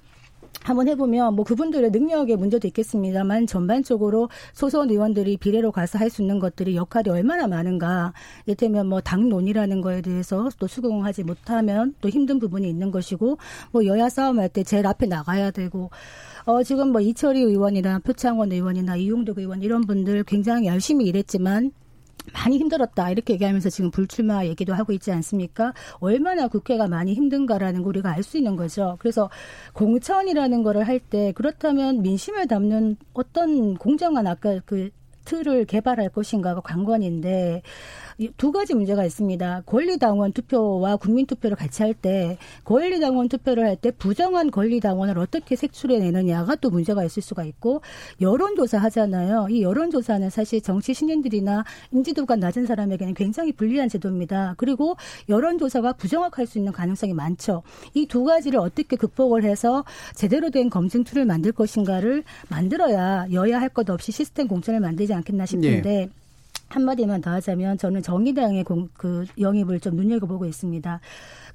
[0.63, 6.37] 한번 해보면 뭐 그분들의 능력의 문제도 있겠습니다만 전반적으로 소선 의원들이 비례로 가서 할 수 있는
[6.39, 8.13] 것들이 역할이 얼마나 많은가?
[8.45, 13.37] 이를테면 뭐 당론이라는 거에 대해서 또 수긍하지 못하면 또 힘든 부분이 있는 것이고
[13.71, 15.89] 뭐 여야 싸움할 때 제일 앞에 나가야 되고
[16.45, 21.71] 어 지금 뭐 이철희 의원이나 표창원 의원이나 이용덕 의원 이런 분들 굉장히 열심히 일했지만
[22.33, 25.73] 많이 힘들었다 이렇게 얘기하면서 지금 불출마 얘기도 하고 있지 않습니까?
[25.99, 28.97] 얼마나 국회가 많이 힘든가라는 거 우리가 알 수 있는 거죠.
[28.99, 29.29] 그래서
[29.73, 34.91] 공천이라는 거를 할 때 그렇다면 민심을 담는 어떤 공정한 아까 그
[35.25, 37.61] 틀을 개발할 것인가가 관건인데
[38.37, 39.63] 두 가지 문제가 있습니다.
[39.65, 46.69] 권리당원 투표와 국민투표를 같이 할 때 권리당원 투표를 할 때 부정한 권리당원을 어떻게 색출해내느냐가 또
[46.69, 47.81] 문제가 있을 수가 있고
[48.19, 49.47] 여론조사 하잖아요.
[49.49, 54.55] 이 여론조사는 사실 정치 신인들이나 인지도가 낮은 사람에게는 굉장히 불리한 제도입니다.
[54.57, 54.95] 그리고
[55.29, 57.63] 여론조사가 부정확할 수 있는 가능성이 많죠.
[57.95, 63.69] 이 두 가지를 어떻게 극복을 해서 제대로 된 검증 tool을 만들 것인가를 만들어야 여야 할
[63.69, 66.09] 것 없이 시스템 공천을 만들지 않겠나 싶은데 예.
[66.71, 70.99] 한마디만 더 하자면 저는 정의당의 공, 그 영입을 좀 눈여겨보고 있습니다.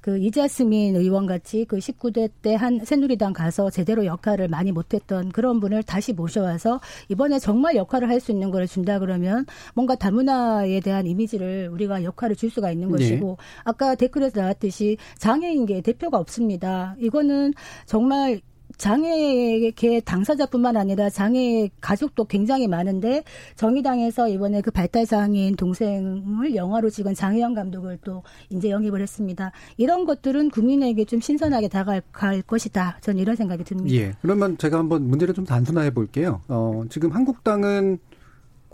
[0.01, 5.59] 그 이자스민 의원 같이 그 19대 때 한 새누리당 가서 제대로 역할을 많이 못했던 그런
[5.59, 9.45] 분을 다시 모셔와서 이번에 정말 역할을 할 수 있는 걸 준다 그러면
[9.75, 13.61] 뭔가 다문화에 대한 이미지를 우리가 역할을 줄 수가 있는 것이고 네.
[13.63, 16.95] 아까 댓글에서 나왔듯이 장애인계 대표가 없습니다.
[16.99, 17.53] 이거는
[17.85, 18.41] 정말
[18.77, 23.23] 장애계 당사자뿐만 아니라 장애 가족도 굉장히 많은데
[23.55, 29.51] 정의당에서 이번에 그 발달장애인 동생을 영화로 찍은 장혜영 감독을 또 이제 영입을 했습니다.
[29.77, 32.99] 이런 것들은 국민에게 좀 신선하게 다가갈 것이다.
[33.01, 33.95] 저는 이런 생각이 듭니다.
[33.95, 34.13] 예.
[34.21, 36.41] 그러면 제가 한번 문제를 좀 단순화해 볼게요.
[36.47, 37.99] 어, 지금 한국당은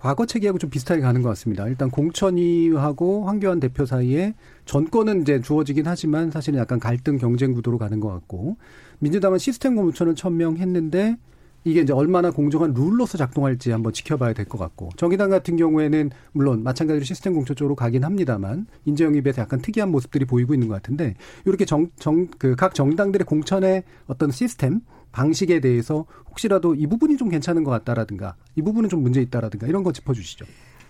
[0.04, 1.66] 과거 체계하고 좀 비슷하게 가는 것 같습니다.
[1.70, 4.34] 일단 공천위하고 황교안 대표 사이에
[4.66, 8.58] 전권은 이제 주어지긴 하지만 사실은 약간 갈등 경쟁 구도로 가는 것 같고
[9.00, 11.16] 민주당은 시스템 공천을 천명했는데
[11.64, 16.64] 이게 이제 얼마나 공정한 룰로서 작동할지 한번 지켜봐야 될 것 같고 정의당 같은 경우에는 물론
[16.64, 21.16] 마찬가지로 시스템 공천 쪽으로 가긴 합니다만 인재 영입에서 약간 특이한 모습들이 보이고 있는 것 같은데
[21.46, 24.82] 이렇게 정 정 그 각 정당들의 공천의 어떤 시스템
[25.14, 29.84] 방식에 대해서 혹시라도 이 부분이 좀 괜찮은 것 같다라든가 이 부분은 좀 문제 있다라든가 이런
[29.84, 30.46] 거 짚어주시죠.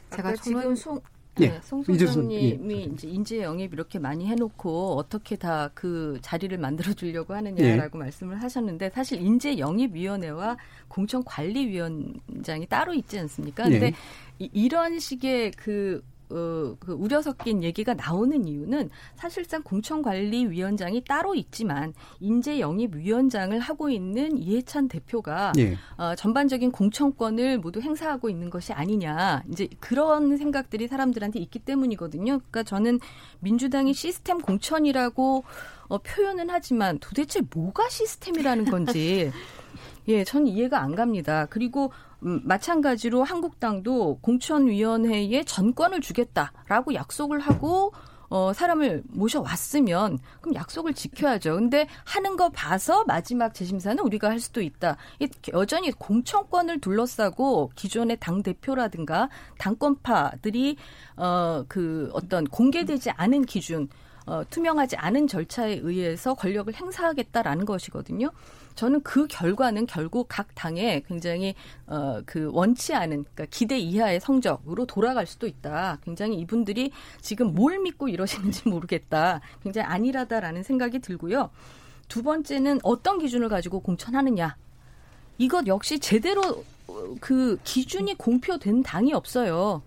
[0.09, 0.99] 제가 지금 송,
[1.41, 1.49] 예.
[1.49, 2.83] 네, 송 소장님이 예.
[2.83, 8.03] 이제 인재 영입 이렇게 많이 해놓고 어떻게 다 그 자리를 만들어 주려고 하느냐라고 예.
[8.03, 10.57] 말씀을 하셨는데 사실 인재 영입위원회와
[10.87, 13.63] 공천관리위원장이 따로 있지 않습니까?
[13.63, 13.93] 근데 예.
[14.39, 16.01] 이, 이런 식의 그
[16.33, 23.89] 어, 그 우려 섞인 얘기가 나오는 이유는 사실상 공천관리위원장이 따로 있지만 인재 영입 위원장을 하고
[23.89, 25.77] 있는 이해찬 대표가 예.
[25.97, 32.39] 어, 전반적인 공천권을 모두 행사하고 있는 것이 아니냐 이제 그런 생각들이 사람들한테 있기 때문이거든요.
[32.39, 32.99] 그러니까 저는
[33.39, 35.43] 민주당이 시스템 공천이라고
[35.87, 39.31] 어, 표현은 하지만 도대체 뭐가 시스템이라는 건지
[40.07, 41.47] 예, 전 이해가 안 갑니다.
[41.49, 41.91] 그리고
[42.23, 47.91] 음, 마찬가지로 한국당도 공천위원회에 전권을 주겠다라고 약속을 하고
[48.29, 51.53] 어, 사람을 모셔왔으면 그럼 약속을 지켜야죠.
[51.53, 54.97] 근데 하는 거 봐서 마지막 재심사는 우리가 할 수도 있다.
[55.53, 59.29] 여전히 공천권을 둘러싸고 기존의 당 대표라든가
[59.59, 60.77] 당권파들이
[61.17, 63.87] 어, 그 어떤 공개되지 않은 기준
[64.25, 68.31] 어, 투명하지 않은 절차에 의해서 권력을 행사하겠다라는 것이거든요.
[68.75, 71.55] 저는 그 결과는 결국 각 당에 굉장히
[71.87, 75.99] 어, 그 원치 않은 그러니까 기대 이하의 성적으로 돌아갈 수도 있다.
[76.03, 79.41] 굉장히 이분들이 지금 뭘 믿고 이러시는지 모르겠다.
[79.61, 81.49] 굉장히 안일하다라는 생각이 들고요.
[82.07, 84.55] 두 번째는 어떤 기준을 가지고 공천하느냐.
[85.37, 86.63] 이것 역시 제대로
[87.19, 89.81] 그 기준이 공표된 당이 없어요.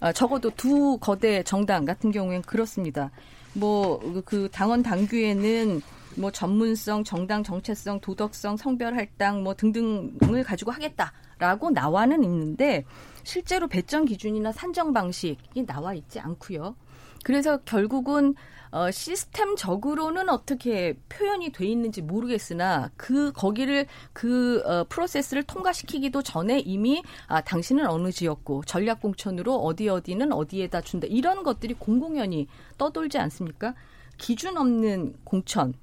[0.00, 3.10] 아, 적어도 두 거대 정당 같은 경우엔 그렇습니다.
[3.54, 5.82] 뭐 그 당원 당규에는
[6.16, 12.84] 뭐 전문성, 정당 정체성, 도덕성, 성별 할당 뭐 등등을 가지고 하겠다라고 나와는 있는데
[13.24, 16.76] 실제로 배정 기준이나 산정 방식이 나와 있지 않고요.
[17.24, 18.34] 그래서 결국은
[18.72, 27.02] 어, 시스템적으로는 어떻게 표현이 돼 있는지 모르겠으나 그 거기를 그 어, 프로세스를 통과시키기도 전에 이미
[27.26, 32.48] 아 당신은 어느 지역고 전략 공천으로 어디 어디는 어디에다 준다 이런 것들이 공공연히
[32.78, 33.74] 떠돌지 않습니까?
[34.16, 35.74] 기준 없는 공천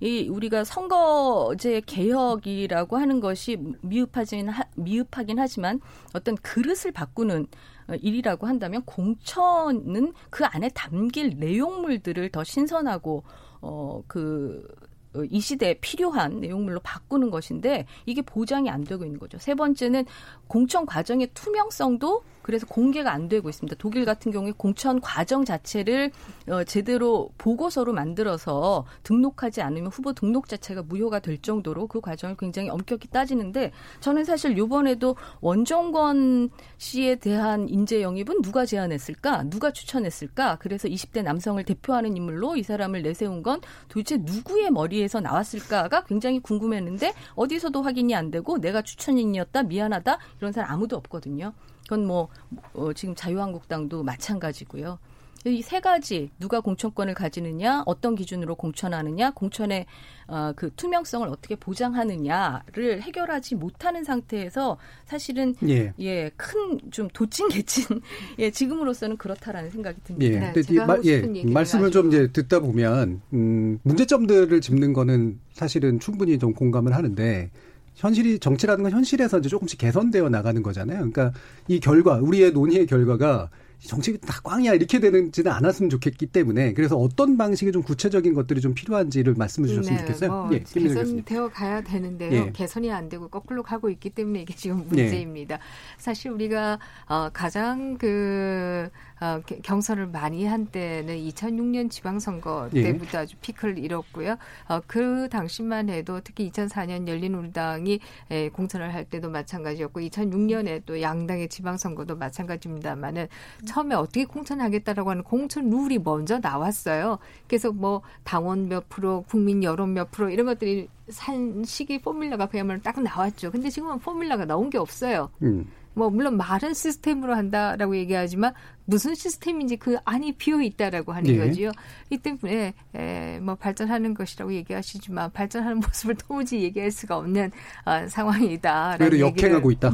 [0.00, 5.80] 이 우리가 선거제 개혁이라고 하는 것이 미흡하진 미흡하긴 하지만
[6.14, 7.46] 어떤 그릇을 바꾸는
[7.88, 13.24] 어, 일이라고 한다면 공천은 그 안에 담길 내용물들을 더 신선하고
[13.60, 14.68] 어그
[15.14, 19.38] 어, 이 시대에 필요한 내용물로 바꾸는 것인데 이게 보장이 안 되고 있는 거죠.
[19.38, 20.04] 세 번째는
[20.46, 23.76] 공천 과정의 투명성도 그래서 공개가 안 되고 있습니다.
[23.78, 26.10] 독일 같은 경우에 공천 과정 자체를
[26.48, 32.70] 어, 제대로 보고서로 만들어서 등록하지 않으면 후보 등록 자체가 무효가 될 정도로 그 과정을 굉장히
[32.70, 39.50] 엄격히 따지는데 저는 사실 요번에도 원정권 씨에 대한 인재 영입은 누가 제안했을까?
[39.50, 40.56] 누가 추천했을까?
[40.56, 47.12] 그래서 20대 남성을 대표하는 인물로 이 사람을 내세운 건 도대체 누구의 머리에서 나왔을까가 굉장히 궁금했는데
[47.34, 51.52] 어디서도 확인이 안 되고 내가 추천인이었다 미안하다 이런 사람 아무도 없거든요.
[51.88, 52.28] 그건 뭐
[52.74, 54.98] 어, 지금 자유한국당도 마찬가지고요.
[55.46, 59.86] 이 세 가지 누가 공천권을 가지느냐, 어떤 기준으로 공천하느냐, 공천의
[60.26, 64.76] 어, 그 투명성을 어떻게 보장하느냐를 해결하지 못하는 상태에서
[65.06, 68.00] 사실은 예, 예 큰 좀 도찐 개찐
[68.40, 70.34] 예 지금으로서는 그렇다라는 생각이 듭니다.
[70.34, 75.38] 예, 네, 근데 이, 마, 예, 말씀을 좀 이제 듣다 보면 음, 문제점들을 짚는 거는
[75.52, 77.50] 사실은 충분히 좀 공감을 하는데
[77.98, 80.98] 현실이 정치라는 건 현실에서 이제 조금씩 개선되어 나가는 거잖아요.
[80.98, 81.32] 그러니까
[81.66, 87.36] 이 결과 우리의 논의의 결과가 정책이 다 꽝이야 이렇게 되는지는 않았으면 좋겠기 때문에 그래서 어떤
[87.36, 90.30] 방식의 좀 구체적인 것들이 좀 필요한지를 말씀해 주셨으면 네, 좋겠어요.
[90.30, 92.32] 뭐 예, 개선되어 가야 되는데요.
[92.32, 92.52] 예.
[92.52, 95.02] 개선이 안 되고 거꾸로 가고 있기 때문에 이게 지금 예.
[95.02, 95.56] 문제입니다.
[95.56, 95.60] 예.
[95.96, 98.88] 사실 우리가 어, 가장 그
[99.20, 102.82] 어, 경선을 많이 한 때는 2006년 지방선거 예.
[102.82, 104.36] 때부터 아주 피크를 잃었고요.
[104.68, 108.00] 어, 그 당시만 해도 특히 2004년 열린우리당이
[108.30, 113.28] 에, 공천을 할 때도 마찬가지였고 2006년에 또 양당의 지방선거도 마찬가지입니다만은
[113.66, 117.18] 처음에 어떻게 공천하겠다라고 하는 공천 룰이 먼저 나왔어요.
[117.46, 122.80] 그래서 뭐 당원 몇 프로, 국민 여론 몇 프로 이런 것들이 산 시기 포뮬러가 그야말로
[122.82, 123.50] 딱 나왔죠.
[123.50, 125.30] 근데 지금은 포뮬러가 나온 게 없어요.
[125.42, 125.66] 음.
[125.94, 131.38] 뭐 물론 말은 시스템으로 한다라고 얘기하지만 무슨 시스템인지 그 안이 비어 있다라고 하는 예.
[131.38, 131.72] 거지요.
[132.10, 137.50] 이 때문에 에, 뭐 발전하는 것이라고 얘기하시지만 발전하는 모습을 도무지 얘기할 수가 없는
[137.84, 138.98] 어, 상황이다.
[139.00, 139.92] 오히려 역행하고 있다.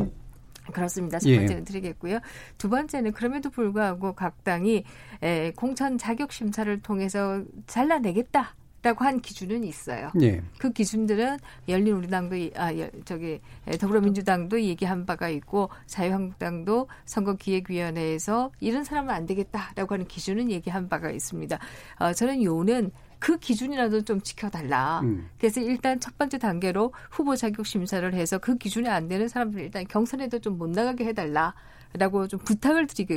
[0.72, 1.18] 그렇습니다.
[1.18, 1.64] 첫 번째는 예.
[1.64, 2.20] 드리겠고요.
[2.56, 4.84] 두 번째는 그럼에도 불구하고 각 당이
[5.22, 8.54] 에, 공천 자격 심사를 통해서 잘라내겠다.
[8.84, 10.12] 라고 한 기준은 있어요.
[10.20, 10.42] 예.
[10.58, 12.70] 그 기준들은 열린 우리당도 아
[13.06, 13.40] 저기
[13.80, 21.58] 더불어민주당도 얘기한 바가 있고 자유한국당도 선거기획위원회에서 이런 사람은 안 되겠다라고 하는 기준은 얘기한 바가 있습니다.
[21.98, 25.00] 어, 저는 요는 그 기준이라도 좀 지켜달라.
[25.00, 25.30] 음.
[25.38, 29.86] 그래서 일단 첫 번째 단계로 후보 자격 심사를 해서 그 기준에 안 되는 사람들 일단
[29.88, 31.54] 경선에도 좀 못 나가게 해달라
[31.94, 33.14] 라고 좀 부탁을 드리고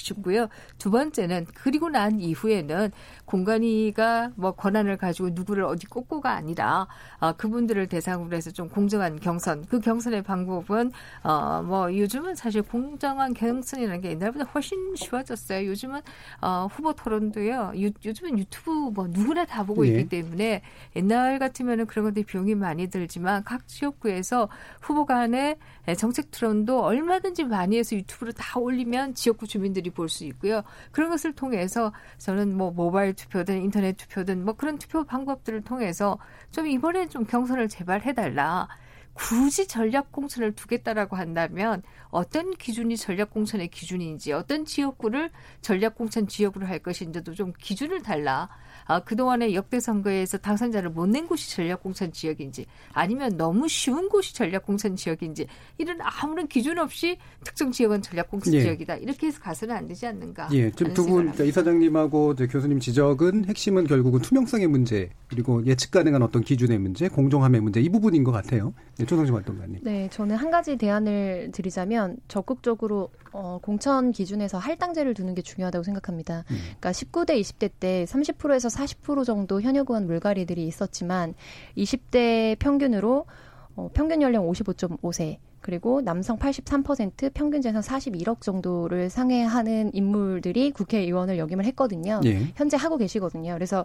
[0.00, 0.48] 싶고 싶고요.
[0.78, 2.90] 두 번째는 그리고 난 이후에는
[3.24, 6.86] 공간위가 뭐 권한을 가지고 누구를 어디 꼽고가 아니라
[7.18, 9.66] 어, 그분들을 대상으로 해서 좀 공정한 경선.
[9.66, 10.92] 그 경선의 방법은
[11.22, 15.66] 어, 뭐 요즘은 사실 공정한 경선이라는 게 옛날보다 훨씬 쉬워졌어요.
[15.68, 16.00] 요즘은
[16.40, 17.72] 어, 후보 토론도요.
[17.76, 19.90] 유, 요즘은 유튜브 뭐 누구나 다 보고 예.
[19.90, 20.62] 있기 때문에
[20.96, 24.48] 옛날 같으면은 그런 것들이 비용이 많이 들지만 각 지역구에서
[24.80, 25.56] 후보 간의
[25.96, 30.62] 정책 토론도 얼마든지 많이 해서 유튜브로 다 올리면 지역구 주민들이 사람들이 볼 수 있고요.
[30.90, 36.18] 그런 것을 통해서 저는 뭐 모바일 투표든 인터넷 투표든 뭐 그런 투표 방법들을 통해서
[36.50, 38.68] 좀 이번에 좀 경선을 제발 해달라.
[39.12, 45.30] 굳이 전략 공천을 두겠다라고 한다면 어떤 기준이 전략 공천의 기준인지 어떤 지역구를
[45.60, 48.48] 전략 공천 지역으로 할 것인지도 좀 기준을 달라.
[48.86, 54.96] 아, 그동안의 역대 선거에서 당선자를 못 낸 곳이 전략공천 지역인지 아니면 너무 쉬운 곳이 전략공천
[54.96, 55.46] 지역인지
[55.78, 58.62] 이런 아무런 기준 없이 특정 지역은 전략공천 예.
[58.62, 58.96] 지역이다.
[58.96, 60.48] 이렇게 해서 가서는 안 되지 않는가.
[60.52, 60.72] 예.
[60.72, 67.08] 지금 두분 이사장님하고 교수님 지적은 핵심은 결국은 투명성의 문제 그리고 예측 가능한 어떤 기준의 문제,
[67.08, 68.74] 공정함의 문제 이 부분인 것 같아요.
[68.98, 69.80] 네, 조성심 활동가님.
[69.82, 76.44] 네, 저는 한 가지 대안을 드리자면 적극적으로 어, 공천 기준에서 할당제를 두는 게 중요하다고 생각합니다.
[76.52, 76.56] 음.
[76.78, 81.34] 그러니까 19대, 20대 때 30%에서 40% 정도 현역 의원 물갈이들이 있었지만
[81.76, 83.26] 20대 평균으로
[83.74, 91.64] 어, 평균 연령 55.5세 그리고 남성 83% 평균 재산 41억 정도를 상회하는 인물들이 국회의원을 역임을
[91.64, 92.20] 했거든요.
[92.26, 92.52] 예.
[92.54, 93.54] 현재 하고 계시거든요.
[93.54, 93.84] 그래서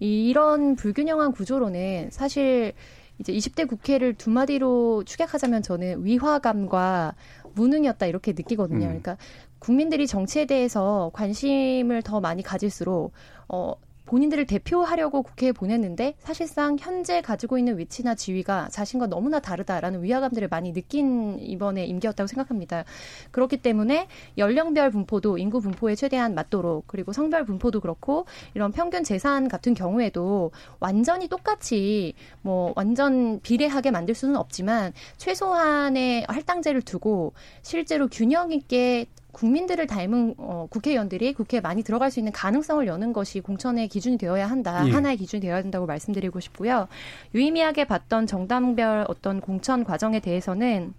[0.00, 2.72] 이런 불균형한 구조로는 사실
[3.20, 7.14] 이제 20대 국회를 두 마디로 축약하자면 저는 위화감과
[7.54, 8.86] 무능이었다 이렇게 느끼거든요.
[8.86, 8.88] 음.
[8.88, 9.16] 그러니까
[9.58, 13.12] 국민들이 정치에 대해서 관심을 더 많이 가질수록
[13.48, 13.74] 어
[14.10, 20.72] 본인들을 대표하려고 국회에 보냈는데 사실상 현재 가지고 있는 위치나 지위가 자신과 너무나 다르다라는 위화감들을 많이
[20.72, 22.84] 느낀 이번에 임기였다고 생각합니다.
[23.30, 29.46] 그렇기 때문에 연령별 분포도 인구 분포에 최대한 맞도록 그리고 성별 분포도 그렇고 이런 평균 재산
[29.46, 30.50] 같은 경우에도
[30.80, 37.32] 완전히 똑같이 뭐 완전 비례하게 만들 수는 없지만 최소한의 할당제를 두고
[37.62, 43.40] 실제로 균형 있게 국민들을 닮은 어, 국회의원들이 국회에 많이 들어갈 수 있는 가능성을 여는 것이
[43.40, 44.86] 공천의 기준이 되어야 한다.
[44.86, 44.90] 예.
[44.90, 46.88] 하나의 기준이 되어야 한다고 말씀드리고 싶고요.
[47.34, 50.94] 유의미하게 봤던 정당별 어떤 공천 과정에 대해서는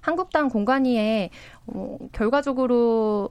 [0.00, 1.30] 한국당 공관위에
[1.66, 3.30] 어, 결과적으로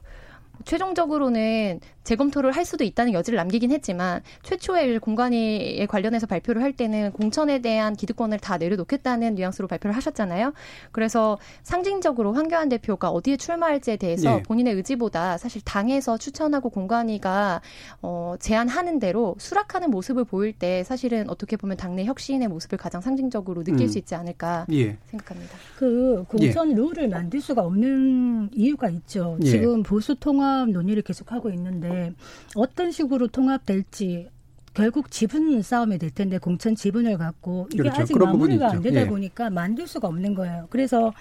[0.64, 7.60] 최종적으로는 재검토를 할 수도 있다는 여지를 남기긴 했지만 최초에 공관위에 관련해서 발표를 할 때는 공천에
[7.60, 10.54] 대한 기득권을 다 내려놓겠다는 뉘앙스로 발표를 하셨잖아요.
[10.92, 14.44] 그래서 상징적으로 황교안 대표가 어디에 출마할지에 대해서 네.
[14.44, 17.62] 본인의 의지보다 사실 당에서 추천하고 공관위가
[18.04, 23.64] 어, 제안하는 대로 수락하는 모습을 보일 때 사실은 어떻게 보면 당내 혁신의 모습을 가장 상징적으로
[23.64, 23.88] 느낄 음.
[23.88, 24.98] 수 있지 않을까 예.
[25.08, 25.58] 생각합니다.
[25.78, 26.76] 그 공천 예.
[26.76, 29.38] 룰을 만들 수가 없는 이유가 있죠.
[29.42, 29.46] 예.
[29.46, 32.14] 지금 보수 통합 논의를 계속하고 있는데
[32.56, 34.30] 어떤 식으로 통합될지
[34.74, 38.02] 결국 지분 싸움이 될 텐데 공천 지분을 갖고 이게 그렇죠.
[38.02, 39.08] 아직 마무리가 안 되다 예.
[39.08, 40.68] 보니까 만들 수가 없는 거예요.
[40.70, 41.14] 그래서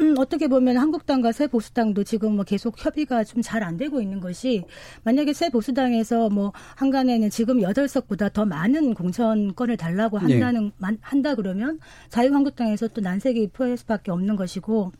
[0.00, 4.18] 음, 어떻게 보면 한국당과 새 보수당도 지금 뭐 계속 협의가 좀 잘 안 되고 있는
[4.20, 4.64] 것이
[5.04, 10.32] 만약에 새 보수당에서 뭐 한간에는 지금 여덟 석보다 더 많은 공천권을 달라고 예.
[10.32, 10.96] 한다는 예.
[11.00, 14.90] 한다 그러면 자유한국당에서 또 난색이 포할 수밖에 없는 것이고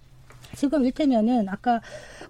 [0.55, 1.81] 지금 일테면은 아까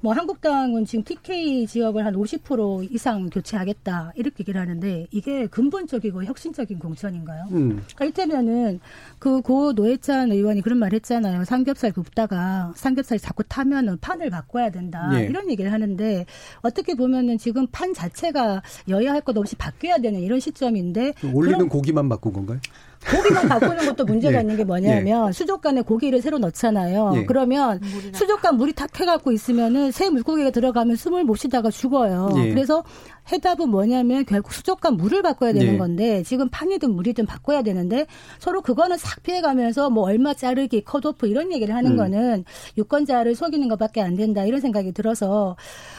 [0.01, 6.79] 뭐 한국당은 지금 TK 지역을 한 50% 이상 교체하겠다 이렇게 얘기를 하는데 이게 근본적이고 혁신적인
[6.79, 7.45] 공천인가요?
[7.53, 7.83] 음.
[7.95, 8.81] 그러니까 이때면은
[9.19, 11.45] 그 고 노회찬 의원이 그런 말 했잖아요.
[11.45, 15.27] 삼겹살 굽다가 삼겹살이 자꾸 타면은 판을 바꿔야 된다 예.
[15.27, 16.27] 이런 얘기를 하는데
[16.63, 22.09] 어떻게 보면은 지금 판 자체가 여야 할 것 없이 바뀌어야 되는 이런 시점인데 올리는 고기만
[22.09, 22.61] 바꾼 건가요?
[23.05, 24.41] 고기만 바꾸는 것도 문제가 예.
[24.41, 25.33] 있는 게 뭐냐면 예.
[25.33, 27.13] 수족관에 고기를 새로 넣잖아요.
[27.17, 27.25] 예.
[27.25, 27.81] 그러면
[28.13, 32.31] 수족관 물이 탁 해갖고 있으면은 새 물고기가 들어가면 숨을 못 쉬다가 죽어요.
[32.37, 32.51] 예.
[32.51, 32.83] 그래서
[33.31, 35.79] 해답은 뭐냐면 결국 수족관 물을 바꿔야 되는 네.
[35.79, 38.07] 건데 지금 판이든 물이든 바꿔야 되는데
[38.39, 41.97] 서로 그거는 싹 피해가면서 뭐 얼마 자르기 컷오프 이런 얘기를 하는 음.
[41.97, 42.45] 거는
[42.79, 45.57] 유권자를 속이는 것밖에 안 된다 이런 생각이 들어서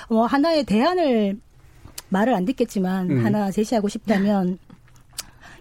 [0.09, 1.37] 뭐 하나의 대안을
[2.09, 3.25] 말을 안 듣겠지만 음.
[3.25, 4.57] 하나 제시하고 싶다면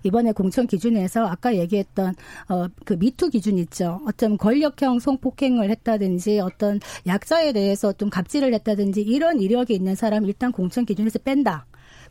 [0.06, 2.14] 이번에 공천 기준에서 아까 얘기했던
[2.48, 4.00] 어, 그 미투 기준 있죠.
[4.06, 10.52] 어떤 권력형 성폭행을 했다든지 어떤 약자에 대해서 좀 갑질을 했다든지 이런 이력이 있는 사람 일단
[10.52, 11.66] 공천 기준에서 뺀다.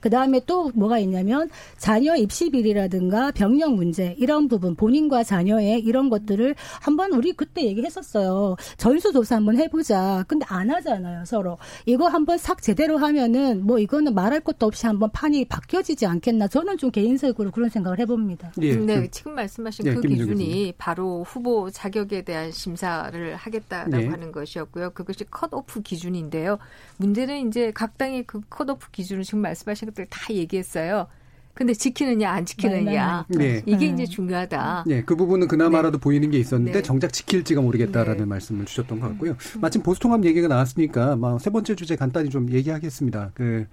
[0.05, 1.49] 그 다음에 또 뭐가 있냐면
[1.79, 8.55] 자녀 입시 비리라든가 병력 문제 이런 부분 본인과 자녀의 이런 것들을 한번 우리 그때 얘기했었어요.
[8.77, 10.23] 전수조사 한번 해보자.
[10.27, 11.57] 근데 안 하잖아요 서로.
[11.87, 16.49] 이거 한번 싹 제대로 하면은 뭐 이거는 말할 것도 없이 한번 판이 바뀌어지지 않겠나.
[16.49, 18.51] 저는 좀 개인적으로 그런 생각을 해봅니다.
[18.61, 18.75] 예.
[18.75, 20.73] 네, 지금 말씀하신 예, 그 기준이 교수님.
[20.77, 24.07] 바로 후보 자격에 대한 심사를 하겠다라고 예.
[24.07, 24.91] 하는 것이었고요.
[24.91, 26.59] 그것이 컷오프 기준인데요.
[26.97, 31.07] 문제는 이제 각 당의 그 컷오프 기준을 지금 말씀하신 것들 다 얘기했어요.
[31.53, 33.63] 근데 지키느냐 안 지키느냐 네.
[33.65, 34.83] 이게 이제 중요하다.
[34.87, 36.01] 네, 그 부분은 그나마라도 네.
[36.01, 36.81] 보이는 게 있었는데 네.
[36.81, 38.25] 정작 지킬지가 모르겠다라는 네.
[38.25, 39.31] 말씀을 주셨던 것 같고요.
[39.31, 39.61] 음.
[39.61, 43.31] 마침 보수통합 얘기가 나왔으니까 세 번째 주제 간단히 좀 얘기하겠습니다.
[43.33, 43.67] 그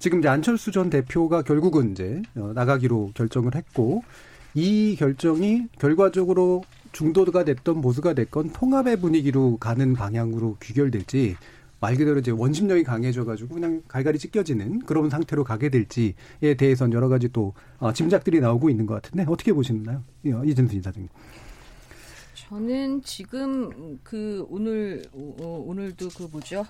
[0.00, 4.02] 지금 이제 안철수 전 대표가 결국은 이제 어, 나가기로 결정을 했고
[4.54, 11.36] 이 결정이 결과적으로 중도가 됐던 보수가 됐건 통합의 분위기로 가는 방향으로 귀결될지
[11.80, 16.14] 말 그대로 이제 원심력이 강해져가지고 그냥 갈갈이 찢겨지는 그런 상태로 가게 될지에
[16.58, 20.02] 대해서는 여러 가지 또 어, 짐작들이 나오고 있는 것 같은데 어떻게 보시나요?
[20.24, 21.08] 이진수 이사장님.
[22.34, 26.66] 저는 지금 그 오늘 어, 오늘도 그 뭐죠?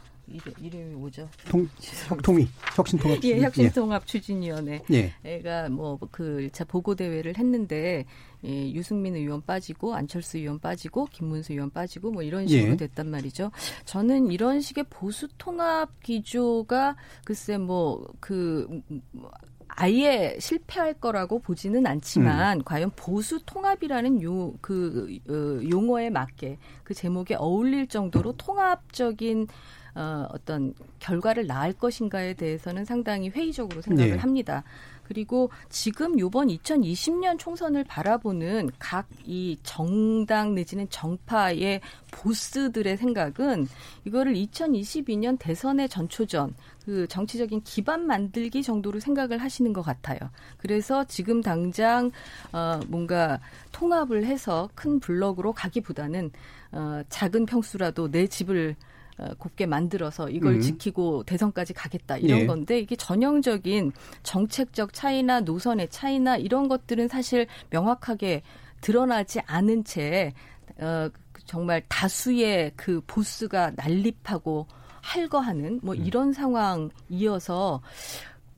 [0.61, 1.29] 이름, 이 뭐죠?
[1.49, 1.69] 통,
[2.09, 3.25] 혁통위, 혁신통합.
[3.25, 4.07] 예, 혁신통합 예.
[4.07, 4.83] 추진위원회.
[4.93, 5.13] 예.
[5.25, 8.05] 애가 뭐그 1차 보고 대회를 했는데
[8.45, 12.77] 예, 유승민 의원 빠지고 안철수 의원 빠지고 김문수 의원 빠지고 뭐 이런 식으로 예.
[12.77, 13.51] 됐단 말이죠.
[13.85, 18.83] 저는 이런 식의 보수 통합 기조가 글쎄 뭐그
[19.69, 22.65] 아예 실패할 거라고 보지는 않지만 음.
[22.65, 29.47] 과연 보수 통합이라는 요그 어, 용어에 맞게 그 제목에 어울릴 정도로 통합적인
[29.95, 34.19] 어, 어떤 결과를 낳을 것인가에 대해서는 상당히 회의적으로 생각을 네.
[34.19, 34.63] 합니다.
[35.05, 43.69] 그리고 지금 요번 2020년 총선을 바라보는 각 이 정당 내지는 정파의 보스들의 생각은
[44.07, 46.55] 이거를 2022년 대선의 전초전
[46.87, 50.19] 그 정치적인 기반 만들기 정도로 생각을 하시는 것 같아요.
[50.57, 52.11] 그래서 지금 당장
[52.53, 53.39] 어 뭔가
[53.73, 56.31] 통합을 해서 큰 블럭으로 가기보다는
[56.73, 58.98] 어 작은 평수라도 내 집을 어,
[59.39, 60.61] 곱게 만들어서 이걸 음.
[60.61, 62.47] 지키고 대선까지 가겠다 이런 예.
[62.47, 63.93] 건데 이게 전형적인
[64.23, 68.43] 정책적 차이나 노선의 차이나 이런 것들은 사실 명확하게
[68.81, 70.33] 드러나지 않은 채
[70.79, 71.11] 어,
[71.47, 74.67] 정말 다수의 그 보스가 난립하고
[75.01, 76.05] 할거하는 뭐 음.
[76.05, 77.81] 이런 상황 이어서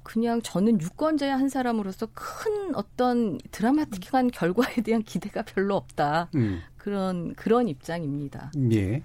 [0.02, 6.28] 그냥 저는 유권자의 한 사람으로서 큰 어떤 드라마틱한 결과에 대한 기대가 별로 없다.
[6.34, 6.60] 음.
[6.76, 8.50] 그런 그런 입장입니다.
[8.72, 9.02] 예.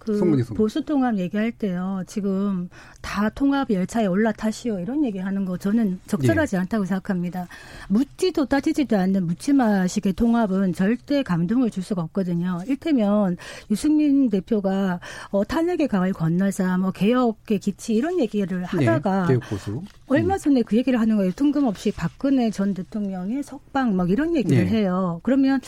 [0.00, 0.56] 그 성문이, 성문.
[0.56, 2.02] 보수 통합 얘기할 때요.
[2.06, 2.68] 지금
[3.02, 6.60] 다 통합 열차에 올라타시오 이런 얘기하는 거 저는 적절하지 예.
[6.60, 7.46] 않다고 생각합니다.
[7.88, 12.60] 묻지도 따지지도 않는 묻지마식의 통합은 절대 감동을 줄 수가 없거든요.
[12.66, 13.36] 일테면
[13.70, 19.82] 유승민 대표가 어, 탄핵의 강을 건너자 뭐 개혁의 기치 이런 얘기를 네, 하다가 보수.
[20.06, 21.30] 얼마 전에 그 얘기를 하는 거예요.
[21.32, 24.70] 뜬금없이 박근혜 전 대통령의 석방 막 이런 얘기를 네.
[24.70, 25.20] 해요.
[25.22, 25.60] 그러면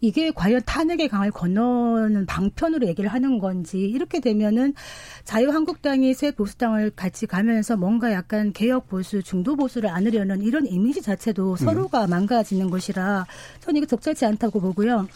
[0.00, 4.74] 이게 과연 탄핵의 강을 건너는 방편으로 얘기를 하는 건지 이렇게 되면은
[5.24, 11.52] 자유한국당이 새 보수당을 같이 가면서 뭔가 약간 개혁 보수, 중도 보수를 안으려는 이런 이미지 자체도
[11.52, 11.56] 음.
[11.56, 13.26] 서로가 망가지는 것이라
[13.60, 15.06] 저는 이거 적절치 않다고 보고요.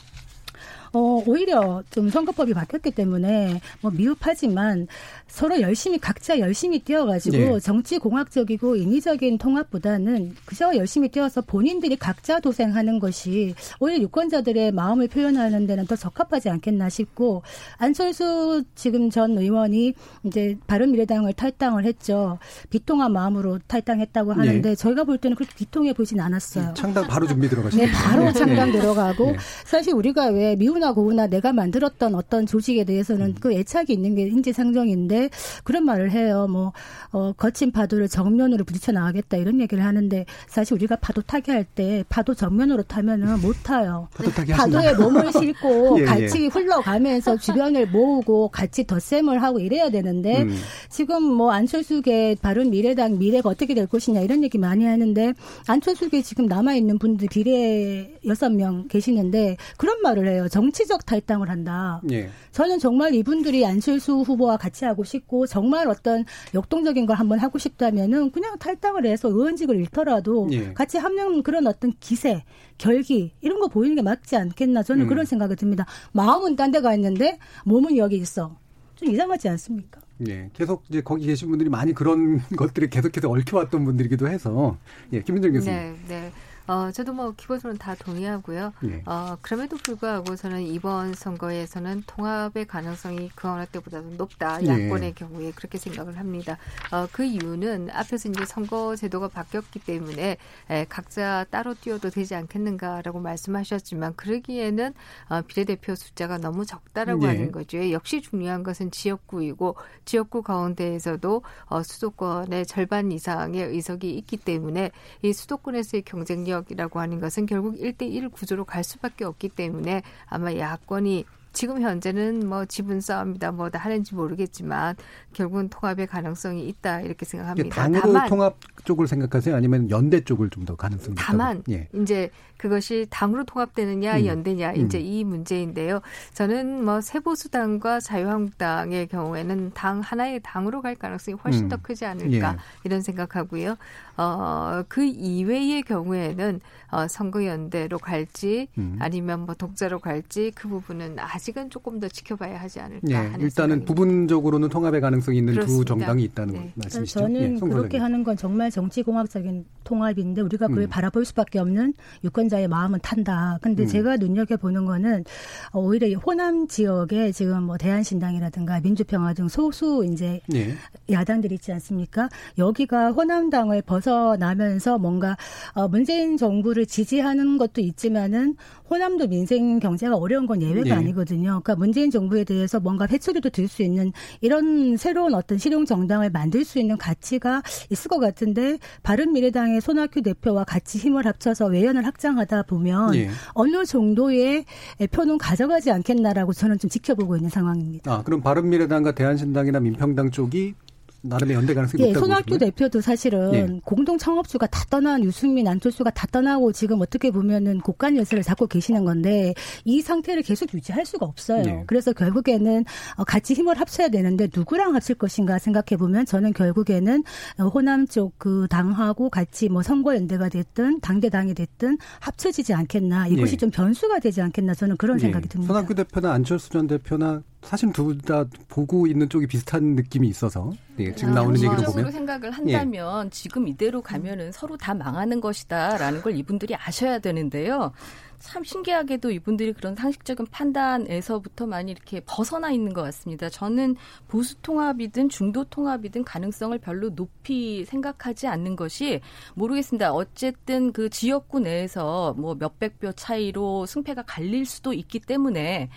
[0.93, 4.86] 어, 오히려 좀 선거법이 바뀌었기 때문에 뭐 미흡하지만
[5.26, 7.61] 서로 열심히 각자 열심히 뛰어가지고 네.
[7.61, 15.66] 정치 공학적이고 인위적인 통합보다는 그저 열심히 뛰어서 본인들이 각자 도생하는 것이 오히려 유권자들의 마음을 표현하는
[15.66, 17.43] 데는 더 적합하지 않겠나 싶고
[17.76, 22.39] 안철수 지금 전 의원이 이제 바른미래당을 탈당을 했죠.
[22.70, 24.74] 비통한 마음으로 탈당했다고 하는데 네.
[24.74, 26.74] 저희가 볼 때는 그렇게 비통해 보진 않았어요.
[26.74, 27.82] 창당 바로 준비 들어가시죠.
[27.82, 28.32] 네, 바로 네.
[28.32, 29.36] 창당 들어가고 네.
[29.64, 33.35] 사실 우리가 왜 미 우나 고우나 내가 만들었던 어떤 조직에 대해서는 음.
[33.41, 35.29] 그 애착이 있는 게 인지상정인데
[35.64, 36.47] 그런 말을 해요.
[36.49, 36.72] 뭐
[37.11, 42.03] 어, 거친 파도를 정면으로 부딪혀 나가겠다 이런 얘기를 하는데 사실 우리가 파도 타기 할 때
[42.09, 44.09] 파도 정면으로 타면은 못 타요.
[44.14, 46.47] 파도 타기 파도 에 몸을 싣고 예, 같이 예.
[46.47, 50.57] 흘러가면서 주변을 모으고 같이 덧셈을 하고 이래야 되는데 음.
[50.89, 55.35] 지금 뭐 안철수계 바른 미래당 미래가 어떻게 될 것이냐 이런 얘기 많이 하는데
[55.66, 60.49] 안철수계 지금 남아 있는 분들 비례 여섯 명 계시는데 그런 말을 해요.
[60.49, 62.00] 정 치적 탈당을 한다.
[62.10, 62.30] 예.
[62.52, 68.30] 저는 정말 이분들이 안철수 후보와 같이 하고 싶고 정말 어떤 역동적인 걸 한번 하고 싶다면은
[68.30, 70.72] 그냥 탈당을 해서 의원직을 잃더라도 예.
[70.72, 72.44] 같이 합류 그런 어떤 기세,
[72.78, 75.08] 결기 이런 거 보이는 게 맞지 않겠나 저는 음.
[75.08, 75.86] 그런 생각이 듭니다.
[76.12, 78.56] 마음은 딴 데가 있는데 몸은 여기 있어.
[78.96, 80.00] 좀 이상하지 않습니까?
[80.26, 84.76] 예, 계속 이제 거기 계신 분들이 많이 그런 것들이 계속해서 얽혀왔던 분들이기도 해서
[85.12, 85.76] 예, 김민정 교수님.
[85.76, 86.32] 네, 네.
[86.68, 88.74] 어, 저도 뭐 기본적으로 다 동의하고요.
[88.82, 89.02] 네.
[89.06, 94.58] 어, 그럼에도 불구하고 저는 이번 선거에서는 통합의 가능성이 그 어느 때보다도 높다.
[94.58, 94.68] 네.
[94.68, 96.58] 야권의 경우에 그렇게 생각을 합니다.
[96.92, 100.36] 어, 그 이유는 앞에서 이제 선거 제도가 바뀌었기 때문에
[100.68, 104.92] 에, 각자 따로 뛰어도 되지 않겠는가라고 말씀하셨지만 그러기에는
[105.30, 107.28] 어, 비례대표 숫자가 너무 적다라고 네.
[107.28, 107.90] 하는 거죠.
[107.90, 114.90] 역시 중요한 것은 지역구이고 지역구 가운데에서도 어, 수도권의 절반 이상의 의석이 있기 때문에
[115.22, 121.24] 이 수도권에서의 경쟁력 권력이라고 하는 것은 결국 1대1 구조로 갈 수밖에 없기 때문에 아마 야권이
[121.59, 124.94] 지금 현재는 뭐 지분 싸움이다 뭐다 하는지 모르겠지만
[125.32, 127.74] 결국은 통합의 가능성이 있다 이렇게 생각합니다.
[127.74, 129.56] 당으로 다만, 통합 쪽을 생각하세요?
[129.56, 131.24] 아니면 연대 쪽을 좀 더 가능성이 있다?
[131.24, 131.88] 다만 예.
[131.94, 134.26] 이제 그것이 당으로 통합되느냐 음.
[134.26, 134.76] 연대냐 음.
[134.76, 136.00] 이제 이 문제인데요.
[136.34, 141.68] 저는 뭐 세보수당과 자유한국당의 경우에는 당 하나의 당으로 갈 가능성이 훨씬 음.
[141.70, 142.56] 더 크지 않을까 예.
[142.84, 143.76] 이런 생각하고요.
[144.16, 148.96] 어, 그 이외의 경우에는 어, 선거연대로 갈지 음.
[149.00, 153.40] 아니면 뭐 독자로 갈지 그 부분은 아직 아직은 조금 더 지켜봐야 하지 않을까 예, 하는
[153.40, 153.86] 일단은 생각입니다.
[153.86, 155.78] 부분적으로는 통합의 가능성이 있는 그렇습니다.
[155.78, 156.72] 두 정당이 있다는 네.
[156.74, 157.20] 말씀이시죠.
[157.20, 157.99] 저는 예, 송 그렇게.
[157.99, 160.88] 하는 건 정말 정치공학적인 통합인데 우리가 그걸 음.
[160.88, 161.94] 바라볼 수밖에 없는
[162.24, 163.59] 유권자의 마음은 탄다.
[163.62, 163.88] 근데 음.
[163.88, 165.24] 제가 눈여겨 보는 거는
[165.72, 170.74] 어, 오히려 이 호남 지역에 지금 뭐 대한신당이라든가 민주평화 등 소수 이제 예.
[171.11, 172.28] 야당들이 있지 않습니까?
[172.59, 175.36] 여기가 호남당을 벗어나면서 뭔가
[175.72, 178.57] 어, 문재인 정부를 지지하는 것도 있지만은
[178.90, 180.92] 호남도 민생 경제가 어려운 건 예외가 예.
[180.92, 181.28] 아니거든요.
[181.37, 186.64] 그러니까 문재인 정부에 대해서 뭔가 회초리도 들 수 있는 이런 새로운 어떤 실용 정당을 만들
[186.64, 192.62] 수 있는 가치가 있을 것 같은데 바른 미래당의 손학규 대표와 같이 힘을 합쳐서 외연을 확장하다
[192.62, 193.29] 보면 예.
[193.53, 194.64] 어느 정도의
[195.12, 198.11] 표는 가져가지 않겠나라고 저는 좀 지켜보고 있는 상황입니다.
[198.11, 200.74] 아, 그럼 바른 미래당과 대한신당이나 민평당 쪽이
[201.20, 202.70] 나름의 연대 가능성이 예, 높다고 손학규 보시나요?
[202.70, 203.80] 대표도 사실은 예.
[203.84, 209.04] 공동 창업주가 다 떠난 유승민, 안철수가 다 떠나고 지금 어떻게 보면은 곡간 열쇠를 잡고 계시는
[209.04, 209.54] 건데
[209.84, 211.62] 이 상태를 계속 유지할 수가 없어요.
[211.66, 211.84] 예.
[211.86, 212.84] 그래서 결국에는
[213.16, 217.24] 어, 같이 힘을 합쳐야 되는데 누구랑 합칠 것인가 생각해 보면 저는 결국에는
[217.58, 223.26] 어, 호남 쪽 그 당하고 같이 뭐 선거 연대가 됐든 당대 당이 됐든 합쳐지지 않겠나
[223.28, 223.56] 이것이 예.
[223.56, 225.22] 좀 변수가 되지 않겠나 저는 그런 예.
[225.22, 225.72] 생각이 듭니다.
[225.72, 231.14] 손학규 대표나 안철수 전 대표나 사실 둘 다 보고 있는 쪽이 비슷한 느낌이 있어서 예,
[231.14, 232.11] 지금 나오는 얘기로 적으로 보면 예.
[232.12, 237.92] 생각을 한다면 지금 이대로 가면은 서로 다 망하는 것이다라는 걸 이분들이 아셔야 되는데요.
[238.38, 243.48] 참 신기하게도 이분들이 그런 상식적인 판단에서부터 많이 이렇게 벗어나 있는 것 같습니다.
[243.48, 243.96] 저는
[244.28, 249.20] 보수 통합이든 중도 통합이든 가능성을 별로 높이 생각하지 않는 것이
[249.54, 250.12] 모르겠습니다.
[250.12, 255.88] 어쨌든 그 지역구 내에서 뭐 몇백 표 차이로 승패가 갈릴 수도 있기 때문에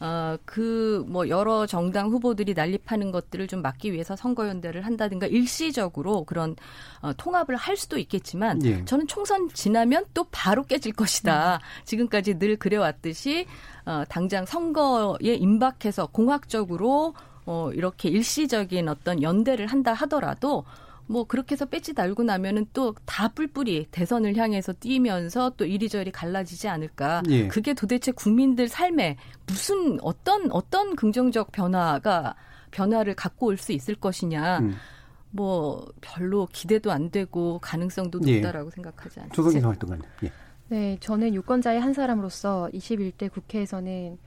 [0.00, 6.54] 어, 그, 뭐, 여러 정당 후보들이 난립하는 것들을 좀 막기 위해서 선거연대를 한다든가 일시적으로 그런
[7.00, 8.84] 어, 통합을 할 수도 있겠지만 예.
[8.84, 11.60] 저는 총선 지나면 또 바로 깨질 것이다.
[11.84, 13.46] 지금까지 늘 그래왔듯이
[13.86, 17.14] 어, 당장 선거에 임박해서 공학적으로
[17.46, 20.64] 어, 이렇게 일시적인 어떤 연대를 한다 하더라도
[21.08, 26.68] 뭐 그렇게 해서 배지 달고 나면은 또 다 뿔뿔이 대선을 향해서 뛰면서 또 이리저리 갈라지지
[26.68, 27.22] 않을까.
[27.28, 27.48] 예.
[27.48, 32.34] 그게 도대체 국민들 삶에 무슨 어떤 어떤 긍정적 변화가
[32.70, 34.58] 변화를 갖고 올 수 있을 것이냐.
[34.60, 34.74] 음.
[35.30, 38.36] 뭐 별로 기대도 안 되고 가능성도 예.
[38.36, 39.34] 높다라고 생각하지 않습니다.
[39.34, 40.04] 조성인 활동가님.
[40.24, 40.32] 예.
[40.68, 44.18] 네, 저는 유권자의 한 사람으로서 21대 국회에서는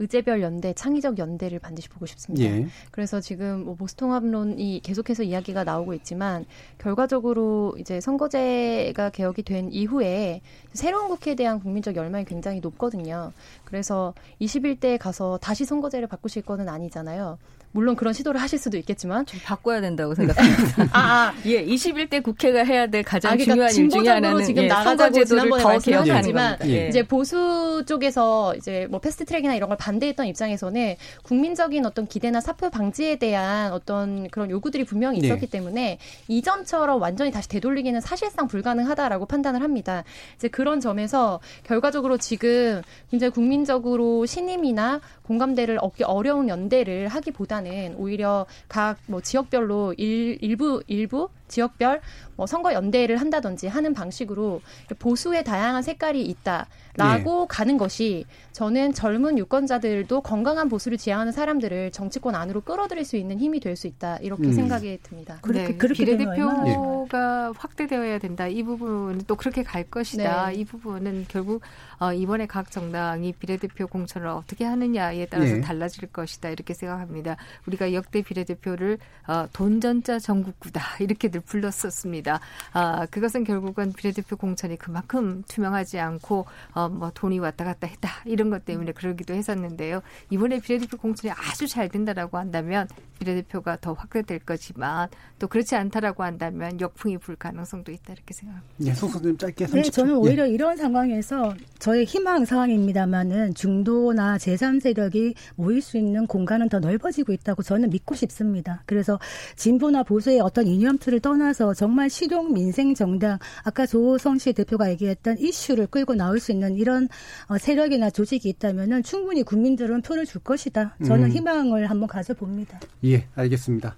[0.00, 2.46] 의제별 연대, 창의적 연대를 반드시 보고 싶습니다.
[2.46, 2.66] 예.
[2.90, 6.46] 그래서 지금 뭐 보수통합론이 계속해서 이야기가 나오고 있지만
[6.78, 10.40] 결과적으로 이제 선거제가 개혁이 된 이후에
[10.72, 13.32] 새로운 국회에 대한 국민적 열망이 굉장히 높거든요.
[13.64, 17.38] 그래서 21대에 가서 다시 선거제를 바꾸실 거는 아니잖아요.
[17.72, 20.88] 물론 그런 시도를 하실 수도 있겠지만 좀 바꿔야 된다고 생각합니다.
[20.92, 21.34] 아, 아.
[21.46, 24.98] 예, 21대 국회가 해야 될 가장 아, 그러니까 중요한 일 중에 하나는 지금 예, 나가자고
[24.98, 26.58] 선거제도를 지난번에 더 말씀하셨지만.
[26.64, 26.88] 예.
[26.88, 33.16] 이제 보수 쪽에서 이제 뭐 패스트트랙이나 이런 걸 반대했던 입장에서는 국민적인 어떤 기대나 사표 방지에
[33.16, 35.28] 대한 어떤 그런 요구들이 분명히 네.
[35.28, 40.02] 있었기 때문에 이전처럼 완전히 다시 되돌리기는 사실상 불가능하다라고 판단을 합니다.
[40.34, 47.59] 이제 그런 점에서 결과적으로 지금 굉장히 국민적으로 신임이나 공감대를 얻기 어려운 연대를 하기보다는
[47.96, 52.00] 오히려 각 뭐 지역별로 일, 일부 일부 지역별
[52.36, 54.62] 뭐 선거 연대를 한다든지 하는 방식으로
[54.98, 62.60] 보수의 다양한 색깔이 있다라고 가는 것이 저는 젊은 유권자들도 건강한 보수를 지향하는 사람들을 정치권 안으로
[62.62, 64.52] 끌어들일 수 있는 힘이 될 수 있다 이렇게 음.
[64.52, 65.38] 생각이 듭니다.
[65.40, 68.46] 그렇게 네, 그렇게 비례대표가 확대되어야 된다.
[68.46, 70.48] 이 부분은 또 그렇게 갈 것이다.
[70.48, 70.54] 네.
[70.56, 71.62] 이 부분은 결국
[71.98, 75.60] 어, 이번에 각 정당이 비례대표 공천을 어떻게 하느냐에 따라서 예.
[75.60, 76.50] 달라질 것이다.
[76.50, 77.36] 이렇게 생각합니다.
[77.66, 82.40] 우리가 역대 비례대표를 어, 돈전자 전국구다 이렇게들 불렀었습니다.
[82.72, 88.50] 아, 그것은 결국은 비례대표 공천이 그만큼 투명하지 않고 어, 뭐 돈이 왔다 갔다 했다 이런
[88.50, 90.02] 것 때문에 그러기도 했었는데요.
[90.30, 92.88] 이번에 비례대표 공천이 아주 잘 된다라고 한다면
[93.18, 98.74] 비례대표가 더 확대될 거지만 또 그렇지 않다라고 한다면 역풍이 불 가능성도 있다 이렇게 생각합니다.
[98.80, 99.74] 예, 송 선생님 짧게 30초.
[99.74, 100.16] 네, 저는 예.
[100.16, 107.62] 오히려 이런 상황에서 저의 희망 사항입니다만은 중도나 제3세력이 모일 수 있는 공간은 더 넓어지고 있다고
[107.62, 108.82] 저는 믿고 싶습니다.
[108.86, 109.18] 그래서
[109.56, 115.86] 진보나 보수의 어떤 이념틀을 떠 나서 정말 실용 민생 정당, 아까 조성시 대표가 얘기했던 이슈를
[115.86, 117.08] 끌고 나올 수 있는 이런
[117.48, 120.96] 어, 세력이나 조직이 있다면은 충분히 국민들은 표를 줄 것이다.
[121.04, 121.30] 저는 음.
[121.30, 122.80] 희망을 한번 가져봅니다.
[123.04, 123.96] 예, 알겠습니다.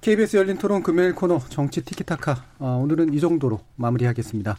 [0.00, 2.44] KBS 열린 토론 금요일 코너 정치 티키타카.
[2.58, 4.58] 어, 오늘은 이 정도로 마무리하겠습니다.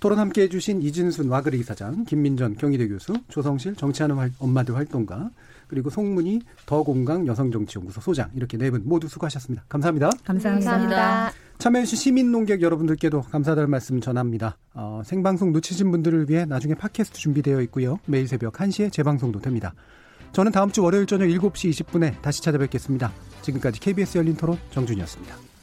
[0.00, 5.30] 토론 함께 해 주신 이진순 와그리 이사장, 김민전 경희대 교수, 조성실 정치하는 활, 엄마들 활동가,
[5.68, 9.64] 그리고 송문희 더공강 여성정치연구소 소장 이렇게 네 분 모두 수고하셨습니다.
[9.68, 10.10] 감사합니다.
[10.24, 10.70] 감사합니다.
[10.70, 11.32] 감사합니다.
[11.58, 14.56] 참여해주신 시민 농객 여러분들께도 감사드릴 말씀 전합니다.
[14.74, 17.98] 어, 생방송 놓치신 분들을 위해 나중에 팟캐스트 준비되어 있고요.
[18.06, 19.74] 매일 새벽 1시에 재방송도 됩니다.
[20.32, 23.12] 저는 다음 주 월요일 저녁 7시 20분에 다시 찾아뵙겠습니다.
[23.42, 25.57] 지금까지 KBS 열린 토론 정준이었습니다.